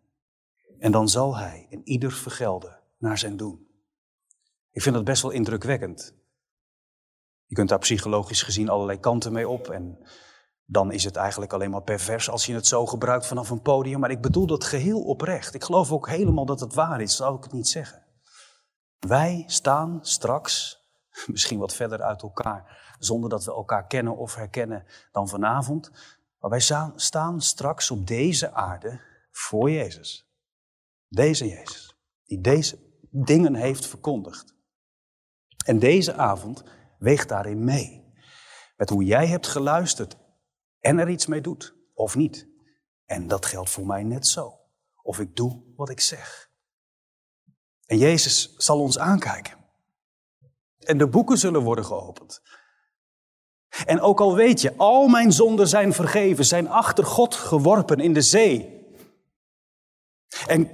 En 0.80 0.92
dan 0.92 1.10
zal 1.10 1.38
hij 1.38 1.66
in 1.70 1.88
ieder 1.88 2.12
vergelden 2.12 2.80
naar 2.98 3.18
zijn 3.18 3.38
doen. 3.38 3.68
Ik 4.72 4.82
vind 4.82 4.96
dat 4.96 5.04
best 5.04 5.22
wel 5.22 5.32
indrukwekkend. 5.32 6.14
Je 7.46 7.56
kunt 7.56 7.70
daar 7.70 7.80
psychologisch 7.80 8.42
gezien 8.42 8.70
allerlei 8.70 9.00
kanten 9.00 9.34
mee 9.34 9.48
op. 9.48 9.70
En 9.70 10.08
dan 10.66 10.92
is 10.92 11.04
het 11.04 11.16
eigenlijk 11.16 11.54
alleen 11.54 11.70
maar 11.70 11.82
pervers 11.82 12.30
als 12.30 12.46
je 12.46 12.54
het 12.54 12.68
zo 12.68 12.86
gebruikt 12.86 13.26
vanaf 13.26 13.50
een 13.50 13.62
podium. 13.62 14.00
Maar 14.00 14.12
ik 14.12 14.22
bedoel 14.22 14.48
dat 14.48 14.64
geheel 14.64 15.02
oprecht. 15.02 15.54
Ik 15.54 15.64
geloof 15.64 15.92
ook 15.92 16.10
helemaal 16.10 16.46
dat 16.46 16.60
het 16.60 16.74
waar 16.74 17.02
is, 17.02 17.16
zou 17.16 17.38
ik 17.38 17.44
het 17.44 17.54
niet 17.54 17.68
zeggen. 17.68 18.04
Wij 19.00 19.44
staan 19.48 20.00
straks, 20.02 20.80
misschien 21.32 21.60
wat 21.60 21.74
verder 21.74 22.02
uit 22.02 22.22
elkaar, 22.22 22.96
zonder 23.00 23.30
dat 23.30 23.44
we 23.44 23.52
elkaar 23.52 23.88
kennen 23.88 24.18
of 24.18 24.36
herkennen 24.36 24.86
dan 25.12 25.28
vanavond. 25.28 25.92
Maar 26.40 26.50
wij 26.50 26.92
staan 26.96 27.42
straks 27.42 27.92
op 27.92 28.08
deze 28.08 28.54
aarde 28.54 29.02
voor 29.32 29.72
Jezus. 29.72 30.30
Deze 31.08 31.48
Jezus, 31.48 31.96
die 32.24 32.42
deze 32.42 32.80
dingen 33.10 33.56
heeft 33.56 33.86
verkondigd. 33.88 34.54
En 35.66 35.80
deze 35.80 36.16
avond 36.16 36.64
weegt 36.98 37.30
daarin 37.30 37.64
mee. 37.64 38.14
Met 38.76 38.90
hoe 38.90 39.04
jij 39.04 39.28
hebt 39.28 39.48
geluisterd 39.48 40.18
en 40.86 41.00
er 41.00 41.10
iets 41.10 41.26
mee 41.26 41.42
doet, 41.42 41.76
of 41.94 42.16
niet. 42.16 42.48
En 43.06 43.28
dat 43.28 43.46
geldt 43.46 43.70
voor 43.70 43.86
mij 43.86 44.04
net 44.04 44.28
zo. 44.28 44.60
Of 45.02 45.20
ik 45.20 45.36
doe 45.36 45.64
wat 45.76 45.90
ik 45.90 46.00
zeg. 46.00 46.52
En 47.86 47.98
Jezus 47.98 48.56
zal 48.58 48.80
ons 48.80 49.00
aankijken. 49.00 49.58
En 50.80 50.98
de 50.98 51.08
boeken 51.08 51.38
zullen 51.38 51.62
worden 51.62 51.86
geopend. 51.86 52.42
En 53.86 54.02
ook 54.02 54.20
al 54.20 54.36
weet 54.36 54.62
je, 54.62 54.76
al 54.78 55.08
mijn 55.08 55.32
zonden 55.32 55.68
zijn 55.68 55.94
vergeven, 55.94 56.46
zijn 56.46 56.70
achter 56.70 57.06
God 57.06 57.36
geworpen 57.36 58.00
in 58.00 58.14
de 58.14 58.22
zee. 58.22 58.86
En 60.48 60.72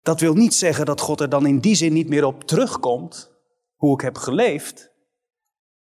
dat 0.00 0.20
wil 0.20 0.34
niet 0.34 0.54
zeggen 0.54 0.86
dat 0.86 1.00
God 1.00 1.20
er 1.20 1.28
dan 1.28 1.46
in 1.46 1.58
die 1.58 1.74
zin 1.74 1.92
niet 1.92 2.08
meer 2.08 2.24
op 2.24 2.44
terugkomt, 2.44 3.32
hoe 3.74 3.94
ik 3.94 4.00
heb 4.00 4.16
geleefd. 4.16 4.92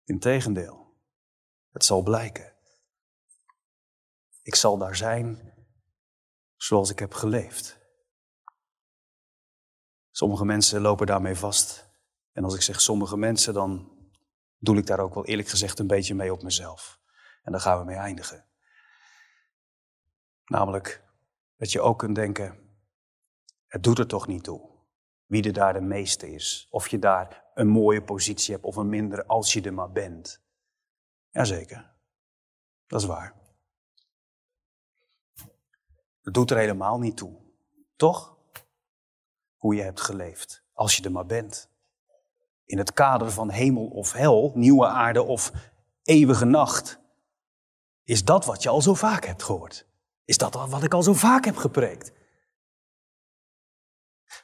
Integendeel, 0.04 0.96
het 1.70 1.84
zal 1.84 2.02
blijken. 2.02 2.53
Ik 4.44 4.54
zal 4.54 4.78
daar 4.78 4.96
zijn 4.96 5.52
zoals 6.56 6.90
ik 6.90 6.98
heb 6.98 7.12
geleefd. 7.12 7.78
Sommige 10.10 10.44
mensen 10.44 10.80
lopen 10.80 11.06
daarmee 11.06 11.34
vast. 11.34 11.90
En 12.32 12.44
als 12.44 12.54
ik 12.54 12.62
zeg 12.62 12.80
sommige 12.80 13.16
mensen, 13.16 13.54
dan 13.54 13.98
doe 14.58 14.76
ik 14.76 14.86
daar 14.86 15.00
ook 15.00 15.14
wel 15.14 15.24
eerlijk 15.26 15.48
gezegd 15.48 15.78
een 15.78 15.86
beetje 15.86 16.14
mee 16.14 16.32
op 16.32 16.42
mezelf. 16.42 17.00
En 17.42 17.52
daar 17.52 17.60
gaan 17.60 17.78
we 17.78 17.84
mee 17.84 17.96
eindigen. 17.96 18.46
Namelijk 20.44 21.04
dat 21.56 21.72
je 21.72 21.80
ook 21.80 21.98
kunt 21.98 22.14
denken, 22.14 22.78
het 23.66 23.82
doet 23.82 23.98
er 23.98 24.06
toch 24.06 24.26
niet 24.26 24.44
toe 24.44 24.72
wie 25.26 25.42
er 25.42 25.52
daar 25.52 25.72
de 25.72 25.80
meeste 25.80 26.32
is. 26.32 26.66
Of 26.70 26.88
je 26.88 26.98
daar 26.98 27.44
een 27.54 27.68
mooie 27.68 28.02
positie 28.02 28.54
hebt 28.54 28.66
of 28.66 28.76
een 28.76 28.88
mindere, 28.88 29.26
als 29.26 29.52
je 29.52 29.62
er 29.62 29.74
maar 29.74 29.92
bent. 29.92 30.42
Jazeker, 31.30 31.94
dat 32.86 33.00
is 33.00 33.06
waar. 33.06 33.43
Het 36.24 36.34
doet 36.34 36.50
er 36.50 36.56
helemaal 36.56 36.98
niet 36.98 37.16
toe. 37.16 37.32
Toch? 37.96 38.36
Hoe 39.56 39.74
je 39.74 39.82
hebt 39.82 40.00
geleefd, 40.00 40.64
als 40.72 40.96
je 40.96 41.02
er 41.02 41.12
maar 41.12 41.26
bent. 41.26 41.68
In 42.64 42.78
het 42.78 42.92
kader 42.92 43.30
van 43.30 43.50
hemel 43.50 43.86
of 43.86 44.12
hel, 44.12 44.52
nieuwe 44.54 44.86
aarde 44.86 45.22
of 45.22 45.52
eeuwige 46.02 46.44
nacht. 46.44 47.00
Is 48.04 48.24
dat 48.24 48.44
wat 48.44 48.62
je 48.62 48.68
al 48.68 48.82
zo 48.82 48.94
vaak 48.94 49.24
hebt 49.24 49.42
gehoord? 49.42 49.86
Is 50.24 50.38
dat 50.38 50.54
wat 50.54 50.82
ik 50.82 50.94
al 50.94 51.02
zo 51.02 51.12
vaak 51.12 51.44
heb 51.44 51.56
gepreekt? 51.56 52.12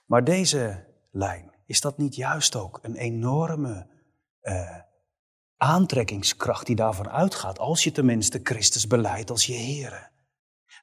Maar 0.06 0.24
deze 0.24 0.86
lijn, 1.10 1.54
is 1.66 1.80
dat 1.80 1.98
niet 1.98 2.14
juist 2.14 2.56
ook 2.56 2.78
een 2.82 2.96
enorme 2.96 3.86
uh, 4.42 4.78
aantrekkingskracht 5.56 6.66
die 6.66 6.76
daarvan 6.76 7.10
uitgaat, 7.10 7.58
als 7.58 7.84
je 7.84 7.92
tenminste 7.92 8.40
Christus 8.42 8.86
beleidt 8.86 9.30
als 9.30 9.46
je 9.46 9.52
Heer? 9.52 10.10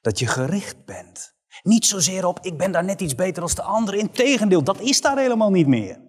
Dat 0.00 0.18
je 0.18 0.26
gericht 0.26 0.84
bent. 0.84 1.36
Niet 1.62 1.86
zozeer 1.86 2.26
op, 2.26 2.38
ik 2.40 2.58
ben 2.58 2.72
daar 2.72 2.84
net 2.84 3.00
iets 3.00 3.14
beter 3.14 3.42
als 3.42 3.54
de 3.54 3.62
ander. 3.62 3.94
Integendeel, 3.94 4.64
dat 4.64 4.80
is 4.80 5.00
daar 5.00 5.18
helemaal 5.18 5.50
niet 5.50 5.66
meer. 5.66 6.06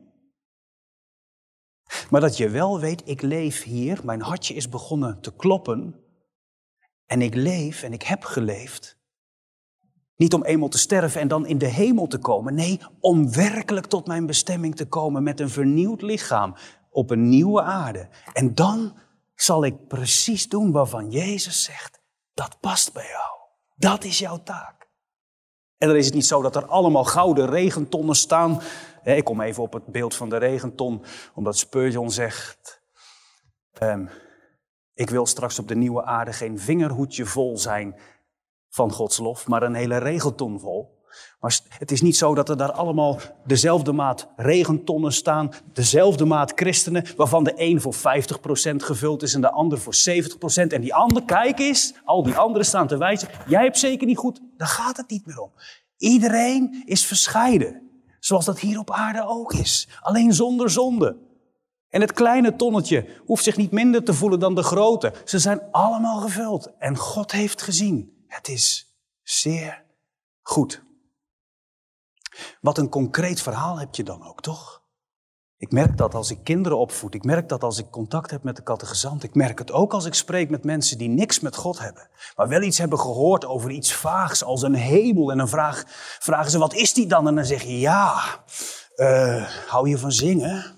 Maar 2.09 2.21
dat 2.21 2.37
je 2.37 2.49
wel 2.49 2.79
weet, 2.79 3.01
ik 3.05 3.21
leef 3.21 3.63
hier, 3.63 3.99
mijn 4.03 4.21
hartje 4.21 4.53
is 4.53 4.69
begonnen 4.69 5.21
te 5.21 5.35
kloppen. 5.35 6.03
En 7.05 7.21
ik 7.21 7.35
leef 7.35 7.83
en 7.83 7.93
ik 7.93 8.03
heb 8.03 8.23
geleefd. 8.23 8.97
Niet 10.15 10.33
om 10.33 10.43
eenmaal 10.43 10.69
te 10.69 10.77
sterven 10.77 11.21
en 11.21 11.27
dan 11.27 11.45
in 11.45 11.57
de 11.57 11.67
hemel 11.67 12.07
te 12.07 12.17
komen. 12.17 12.53
Nee, 12.53 12.79
om 12.99 13.33
werkelijk 13.33 13.85
tot 13.85 14.07
mijn 14.07 14.25
bestemming 14.25 14.75
te 14.75 14.87
komen 14.87 15.23
met 15.23 15.39
een 15.39 15.49
vernieuwd 15.49 16.01
lichaam 16.01 16.55
op 16.89 17.09
een 17.09 17.29
nieuwe 17.29 17.61
aarde. 17.61 18.09
En 18.33 18.55
dan 18.55 18.97
zal 19.35 19.65
ik 19.65 19.87
precies 19.87 20.47
doen 20.47 20.71
waarvan 20.71 21.11
Jezus 21.11 21.63
zegt, 21.63 22.01
dat 22.33 22.59
past 22.59 22.93
bij 22.93 23.07
jou. 23.07 23.38
Dat 23.79 24.03
is 24.03 24.19
jouw 24.19 24.43
taak. 24.43 24.87
En 25.77 25.87
dan 25.87 25.97
is 25.97 26.05
het 26.05 26.13
niet 26.13 26.25
zo 26.25 26.41
dat 26.41 26.55
er 26.55 26.65
allemaal 26.65 27.03
gouden 27.03 27.49
regentonnen 27.49 28.15
staan. 28.15 28.61
Ik 29.03 29.23
kom 29.23 29.41
even 29.41 29.63
op 29.63 29.73
het 29.73 29.85
beeld 29.85 30.15
van 30.15 30.29
de 30.29 30.37
regenton, 30.37 31.03
omdat 31.33 31.57
Spurgeon 31.57 32.11
zegt: 32.11 32.81
ehm, 33.73 34.05
Ik 34.93 35.09
wil 35.09 35.25
straks 35.25 35.59
op 35.59 35.67
de 35.67 35.75
nieuwe 35.75 36.03
aarde 36.03 36.33
geen 36.33 36.59
vingerhoedje 36.59 37.25
vol 37.25 37.57
zijn 37.57 37.99
van 38.69 38.91
Gods 38.91 39.17
lof, 39.17 39.47
maar 39.47 39.63
een 39.63 39.73
hele 39.73 39.97
regenton 39.97 40.59
vol. 40.59 40.98
Maar 41.39 41.59
het 41.69 41.91
is 41.91 42.01
niet 42.01 42.17
zo 42.17 42.35
dat 42.35 42.49
er 42.49 42.57
daar 42.57 42.71
allemaal 42.71 43.19
dezelfde 43.45 43.91
maat 43.91 44.27
regentonnen 44.35 45.13
staan, 45.13 45.51
dezelfde 45.73 46.25
maat 46.25 46.51
christenen, 46.55 47.05
waarvan 47.15 47.43
de 47.43 47.53
een 47.55 47.81
voor 47.81 47.95
50% 47.95 47.99
gevuld 48.75 49.23
is 49.23 49.33
en 49.33 49.41
de 49.41 49.51
ander 49.51 49.79
voor 49.79 49.95
70%. 50.09 50.67
En 50.67 50.81
die 50.81 50.93
ander, 50.93 51.23
kijk 51.23 51.59
eens, 51.59 51.93
al 52.05 52.23
die 52.23 52.35
anderen 52.35 52.65
staan 52.65 52.87
te 52.87 52.97
wijzen, 52.97 53.29
jij 53.47 53.63
hebt 53.63 53.79
zeker 53.79 54.07
niet 54.07 54.17
goed. 54.17 54.39
Daar 54.57 54.67
gaat 54.67 54.97
het 54.97 55.09
niet 55.09 55.25
meer 55.25 55.39
om. 55.39 55.51
Iedereen 55.97 56.83
is 56.85 57.05
verscheiden, 57.05 57.81
zoals 58.19 58.45
dat 58.45 58.59
hier 58.59 58.79
op 58.79 58.91
aarde 58.91 59.27
ook 59.27 59.53
is, 59.53 59.87
alleen 60.01 60.33
zonder 60.33 60.69
zonde. 60.69 61.17
En 61.89 62.01
het 62.01 62.13
kleine 62.13 62.55
tonnetje 62.55 63.21
hoeft 63.25 63.43
zich 63.43 63.57
niet 63.57 63.71
minder 63.71 64.03
te 64.03 64.13
voelen 64.13 64.39
dan 64.39 64.55
de 64.55 64.63
grote. 64.63 65.13
Ze 65.25 65.39
zijn 65.39 65.61
allemaal 65.71 66.19
gevuld 66.19 66.77
en 66.77 66.97
God 66.97 67.31
heeft 67.31 67.61
gezien. 67.61 68.23
Het 68.27 68.47
is 68.47 68.95
zeer 69.23 69.85
goed. 70.41 70.83
Wat 72.61 72.77
een 72.77 72.89
concreet 72.89 73.41
verhaal 73.41 73.79
heb 73.79 73.95
je 73.95 74.03
dan 74.03 74.27
ook, 74.27 74.41
toch? 74.41 74.79
Ik 75.59 75.71
merk 75.71 75.97
dat 75.97 76.13
als 76.15 76.31
ik 76.31 76.43
kinderen 76.43 76.77
opvoed. 76.77 77.13
Ik 77.13 77.23
merk 77.23 77.49
dat 77.49 77.63
als 77.63 77.77
ik 77.77 77.89
contact 77.89 78.31
heb 78.31 78.43
met 78.43 78.55
de 78.55 78.63
catechizant. 78.63 79.23
Ik 79.23 79.35
merk 79.35 79.59
het 79.59 79.71
ook 79.71 79.93
als 79.93 80.05
ik 80.05 80.13
spreek 80.13 80.49
met 80.49 80.63
mensen 80.63 80.97
die 80.97 81.09
niks 81.09 81.39
met 81.39 81.55
God 81.55 81.79
hebben. 81.79 82.09
Maar 82.35 82.47
wel 82.47 82.61
iets 82.61 82.77
hebben 82.77 82.99
gehoord 82.99 83.45
over 83.45 83.71
iets 83.71 83.93
vaags 83.93 84.43
als 84.43 84.61
een 84.61 84.73
hemel. 84.73 85.31
En 85.31 85.37
dan 85.37 85.49
vraag, 85.49 85.83
vragen 86.19 86.51
ze, 86.51 86.57
wat 86.57 86.73
is 86.73 86.93
die 86.93 87.07
dan? 87.07 87.27
En 87.27 87.35
dan 87.35 87.45
zeg 87.45 87.61
je, 87.61 87.79
ja, 87.79 88.43
uh, 88.95 89.49
hou 89.67 89.89
je 89.89 89.97
van 89.97 90.11
zingen? 90.11 90.77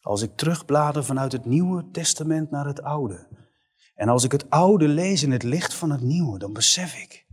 Als 0.00 0.22
ik 0.22 0.36
terugblader 0.36 1.04
vanuit 1.04 1.32
het 1.32 1.44
Nieuwe 1.44 1.90
Testament 1.90 2.50
naar 2.50 2.66
het 2.66 2.82
Oude. 2.82 3.28
En 3.94 4.08
als 4.08 4.24
ik 4.24 4.32
het 4.32 4.50
Oude 4.50 4.88
lees 4.88 5.22
in 5.22 5.32
het 5.32 5.42
licht 5.42 5.74
van 5.74 5.90
het 5.90 6.00
Nieuwe, 6.00 6.38
dan 6.38 6.52
besef 6.52 6.94
ik 6.94 7.23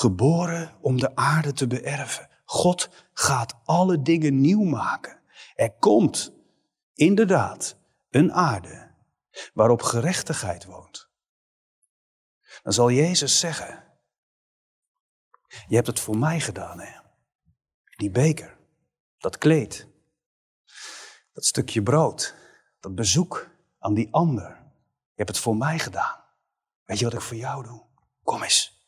geboren 0.00 0.76
om 0.80 1.00
de 1.00 1.16
aarde 1.16 1.52
te 1.52 1.66
beërven. 1.66 2.28
God 2.44 2.88
gaat 3.12 3.54
alle 3.64 4.02
dingen 4.02 4.40
nieuw 4.40 4.62
maken. 4.62 5.20
Er 5.54 5.72
komt 5.72 6.32
inderdaad 6.94 7.76
een 8.10 8.32
aarde 8.32 8.94
waarop 9.54 9.82
gerechtigheid 9.82 10.64
woont. 10.64 11.08
Dan 12.62 12.72
zal 12.72 12.90
Jezus 12.90 13.38
zeggen, 13.38 13.84
je 15.66 15.74
hebt 15.74 15.86
het 15.86 16.00
voor 16.00 16.18
mij 16.18 16.40
gedaan, 16.40 16.80
hè? 16.80 17.00
Die 17.96 18.10
beker, 18.10 18.56
dat 19.18 19.38
kleed, 19.38 19.88
dat 21.32 21.44
stukje 21.44 21.82
brood, 21.82 22.34
dat 22.80 22.94
bezoek 22.94 23.50
aan 23.78 23.94
die 23.94 24.12
ander. 24.12 24.48
Je 25.12 25.26
hebt 25.26 25.28
het 25.28 25.38
voor 25.38 25.56
mij 25.56 25.78
gedaan. 25.78 26.24
Weet 26.84 26.98
je 26.98 27.04
wat 27.04 27.14
ik 27.14 27.20
voor 27.20 27.36
jou 27.36 27.64
doe? 27.64 27.86
Kom 28.22 28.42
eens. 28.42 28.79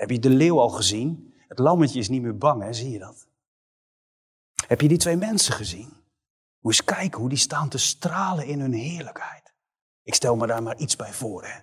Heb 0.00 0.10
je 0.10 0.18
de 0.18 0.30
leeuw 0.30 0.60
al 0.60 0.68
gezien? 0.68 1.34
Het 1.48 1.58
lammetje 1.58 1.98
is 1.98 2.08
niet 2.08 2.22
meer 2.22 2.38
bang, 2.38 2.62
hè? 2.62 2.72
zie 2.72 2.90
je 2.90 2.98
dat? 2.98 3.26
Heb 4.66 4.80
je 4.80 4.88
die 4.88 4.98
twee 4.98 5.16
mensen 5.16 5.54
gezien? 5.54 5.92
Moet 6.60 6.72
eens 6.72 6.84
kijken 6.84 7.20
hoe 7.20 7.28
die 7.28 7.38
staan 7.38 7.68
te 7.68 7.78
stralen 7.78 8.46
in 8.46 8.60
hun 8.60 8.72
heerlijkheid. 8.72 9.54
Ik 10.02 10.14
stel 10.14 10.36
me 10.36 10.46
daar 10.46 10.62
maar 10.62 10.76
iets 10.76 10.96
bij 10.96 11.12
voor. 11.12 11.44
Hè? 11.44 11.60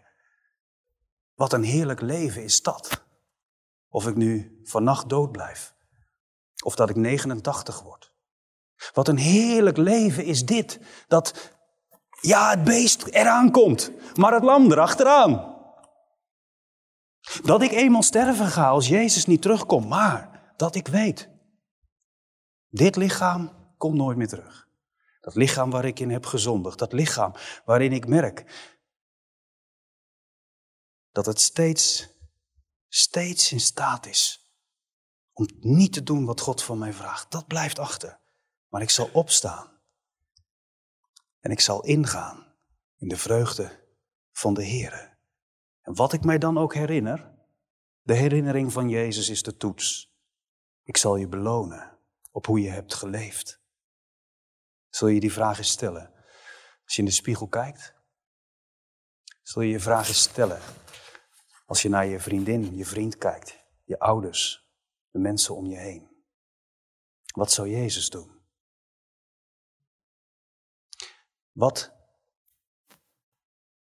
Wat 1.34 1.54
een 1.54 1.64
heerlijk 1.64 2.02
leven 2.02 2.44
is 2.44 2.62
dat. 2.62 3.06
Of 3.90 4.08
ik 4.08 4.16
nu 4.16 4.62
vannacht 4.64 5.10
dood 5.10 5.32
blijf. 5.32 5.76
Of 6.64 6.76
dat 6.76 6.90
ik 6.90 6.96
89 6.96 7.82
word. 7.82 8.14
Wat 8.94 9.08
een 9.08 9.18
heerlijk 9.18 9.78
leven 9.78 10.26
is 10.26 10.46
dit. 10.46 10.80
Dat, 11.08 11.54
ja, 12.22 12.50
het 12.50 12.64
beest 12.64 13.06
eraan 13.06 13.52
komt, 13.52 13.92
maar 14.16 14.34
het 14.34 14.44
lam 14.44 14.72
erachteraan. 14.72 15.57
Dat 17.44 17.62
ik 17.62 17.72
eenmaal 17.72 18.04
sterven 18.04 18.48
ga 18.48 18.70
als 18.70 18.88
Jezus 18.88 19.26
niet 19.26 19.42
terugkomt, 19.42 19.88
maar 19.88 20.52
dat 20.56 20.76
ik 20.76 20.88
weet, 20.88 21.30
dit 22.70 22.96
lichaam 22.96 23.74
komt 23.78 23.96
nooit 23.96 24.18
meer 24.18 24.28
terug. 24.28 24.68
Dat 25.22 25.36
lichaam 25.36 25.70
waar 25.70 25.86
ik 25.86 26.00
in 26.00 26.10
heb 26.10 26.26
gezondigd, 26.26 26.80
dat 26.80 26.94
lichaam 26.94 27.34
waarin 27.66 27.92
ik 27.92 28.08
merk 28.08 28.46
dat 31.12 31.26
het 31.26 31.42
steeds, 31.42 32.08
steeds 32.88 33.52
in 33.52 33.60
staat 33.60 34.06
is 34.06 34.52
om 35.34 35.48
niet 35.60 35.94
te 35.94 36.04
doen 36.04 36.26
wat 36.26 36.42
God 36.42 36.64
van 36.64 36.78
mij 36.78 36.94
vraagt. 36.94 37.32
Dat 37.32 37.48
blijft 37.48 37.80
achter. 37.80 38.20
Maar 38.68 38.82
ik 38.82 38.90
zal 38.90 39.10
opstaan 39.14 39.82
en 41.40 41.52
ik 41.52 41.60
zal 41.60 41.84
ingaan 41.84 42.56
in 42.98 43.08
de 43.08 43.18
vreugde 43.18 43.86
van 44.32 44.54
de 44.54 44.64
Heer. 44.64 45.07
En 45.88 45.96
wat 45.96 46.14
ik 46.14 46.24
mij 46.24 46.38
dan 46.38 46.58
ook 46.58 46.74
herinner, 46.74 47.32
de 48.02 48.14
herinnering 48.14 48.74
van 48.74 48.90
Jezus 48.90 49.30
is 49.30 49.44
de 49.44 49.58
toets. 49.58 50.16
Ik 50.84 50.98
zal 50.98 51.16
je 51.16 51.28
belonen 51.28 52.00
op 52.32 52.46
hoe 52.46 52.62
je 52.62 52.70
hebt 52.70 52.94
geleefd. 52.94 53.62
Zul 54.90 55.08
je 55.08 55.20
die 55.20 55.32
vraag 55.32 55.58
eens 55.58 55.70
stellen? 55.70 56.14
Als 56.84 56.96
je 56.96 57.00
in 57.00 57.06
de 57.06 57.14
spiegel 57.14 57.48
kijkt, 57.48 57.94
zul 59.42 59.62
je 59.62 59.72
je 59.72 59.80
vragen 59.80 60.14
stellen. 60.14 60.62
Als 61.66 61.82
je 61.82 61.90
naar 61.90 62.06
je 62.06 62.20
vriendin, 62.20 62.76
je 62.76 62.86
vriend 62.86 63.18
kijkt, 63.18 63.64
je 63.84 64.00
ouders, 64.00 64.72
de 65.10 65.20
mensen 65.20 65.56
om 65.56 65.66
je 65.66 65.78
heen. 65.78 66.24
Wat 67.34 67.52
zou 67.52 67.70
Jezus 67.70 68.10
doen? 68.10 68.42
Wat 71.52 71.94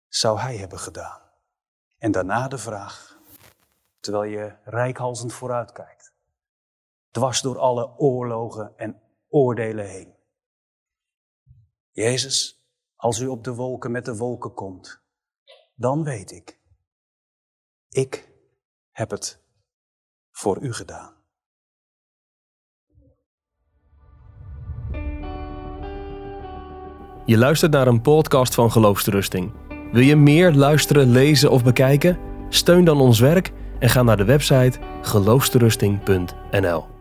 zou 0.09 0.39
Hij 0.39 0.57
hebben 0.57 0.79
gedaan? 0.79 1.26
En 1.99 2.13
daarna 2.13 2.49
de 2.49 2.59
vraag, 2.59 3.19
terwijl 4.01 4.31
je 4.31 4.57
rijkhalsend 4.65 5.33
vooruit 5.33 5.73
kijkt, 5.73 6.15
dwars 7.11 7.41
door 7.41 7.59
alle 7.59 7.99
oorlogen 7.99 8.77
en 8.77 9.01
oordelen 9.29 9.89
heen. 9.89 10.15
Jezus, 11.91 12.67
als 12.97 13.21
u 13.21 13.27
op 13.27 13.45
de 13.45 13.55
wolken 13.55 13.91
met 13.91 14.05
de 14.05 14.17
wolken 14.17 14.55
komt, 14.55 15.03
dan 15.75 16.05
weet 16.05 16.31
ik, 16.31 16.61
ik 17.89 18.33
heb 18.91 19.11
het 19.11 19.45
voor 20.31 20.63
u 20.63 20.73
gedaan. 20.73 21.15
Je 27.25 27.39
luistert 27.39 27.73
naar 27.73 27.87
een 27.87 28.01
podcast 28.01 28.55
van 28.55 28.71
Geloofsterusting. 28.71 29.66
Wil 29.93 30.03
je 30.03 30.17
meer 30.17 30.53
luisteren, 30.53 31.11
lezen 31.11 31.51
of 31.51 31.65
bekijken? 31.65 32.19
Steun 32.49 32.85
dan 32.85 33.01
ons 33.01 33.21
werk 33.21 33.53
en 33.79 33.89
ga 33.89 34.03
naar 34.03 34.17
de 34.17 34.25
website 34.25 34.79
geloofsterusting.nl. 35.03 36.96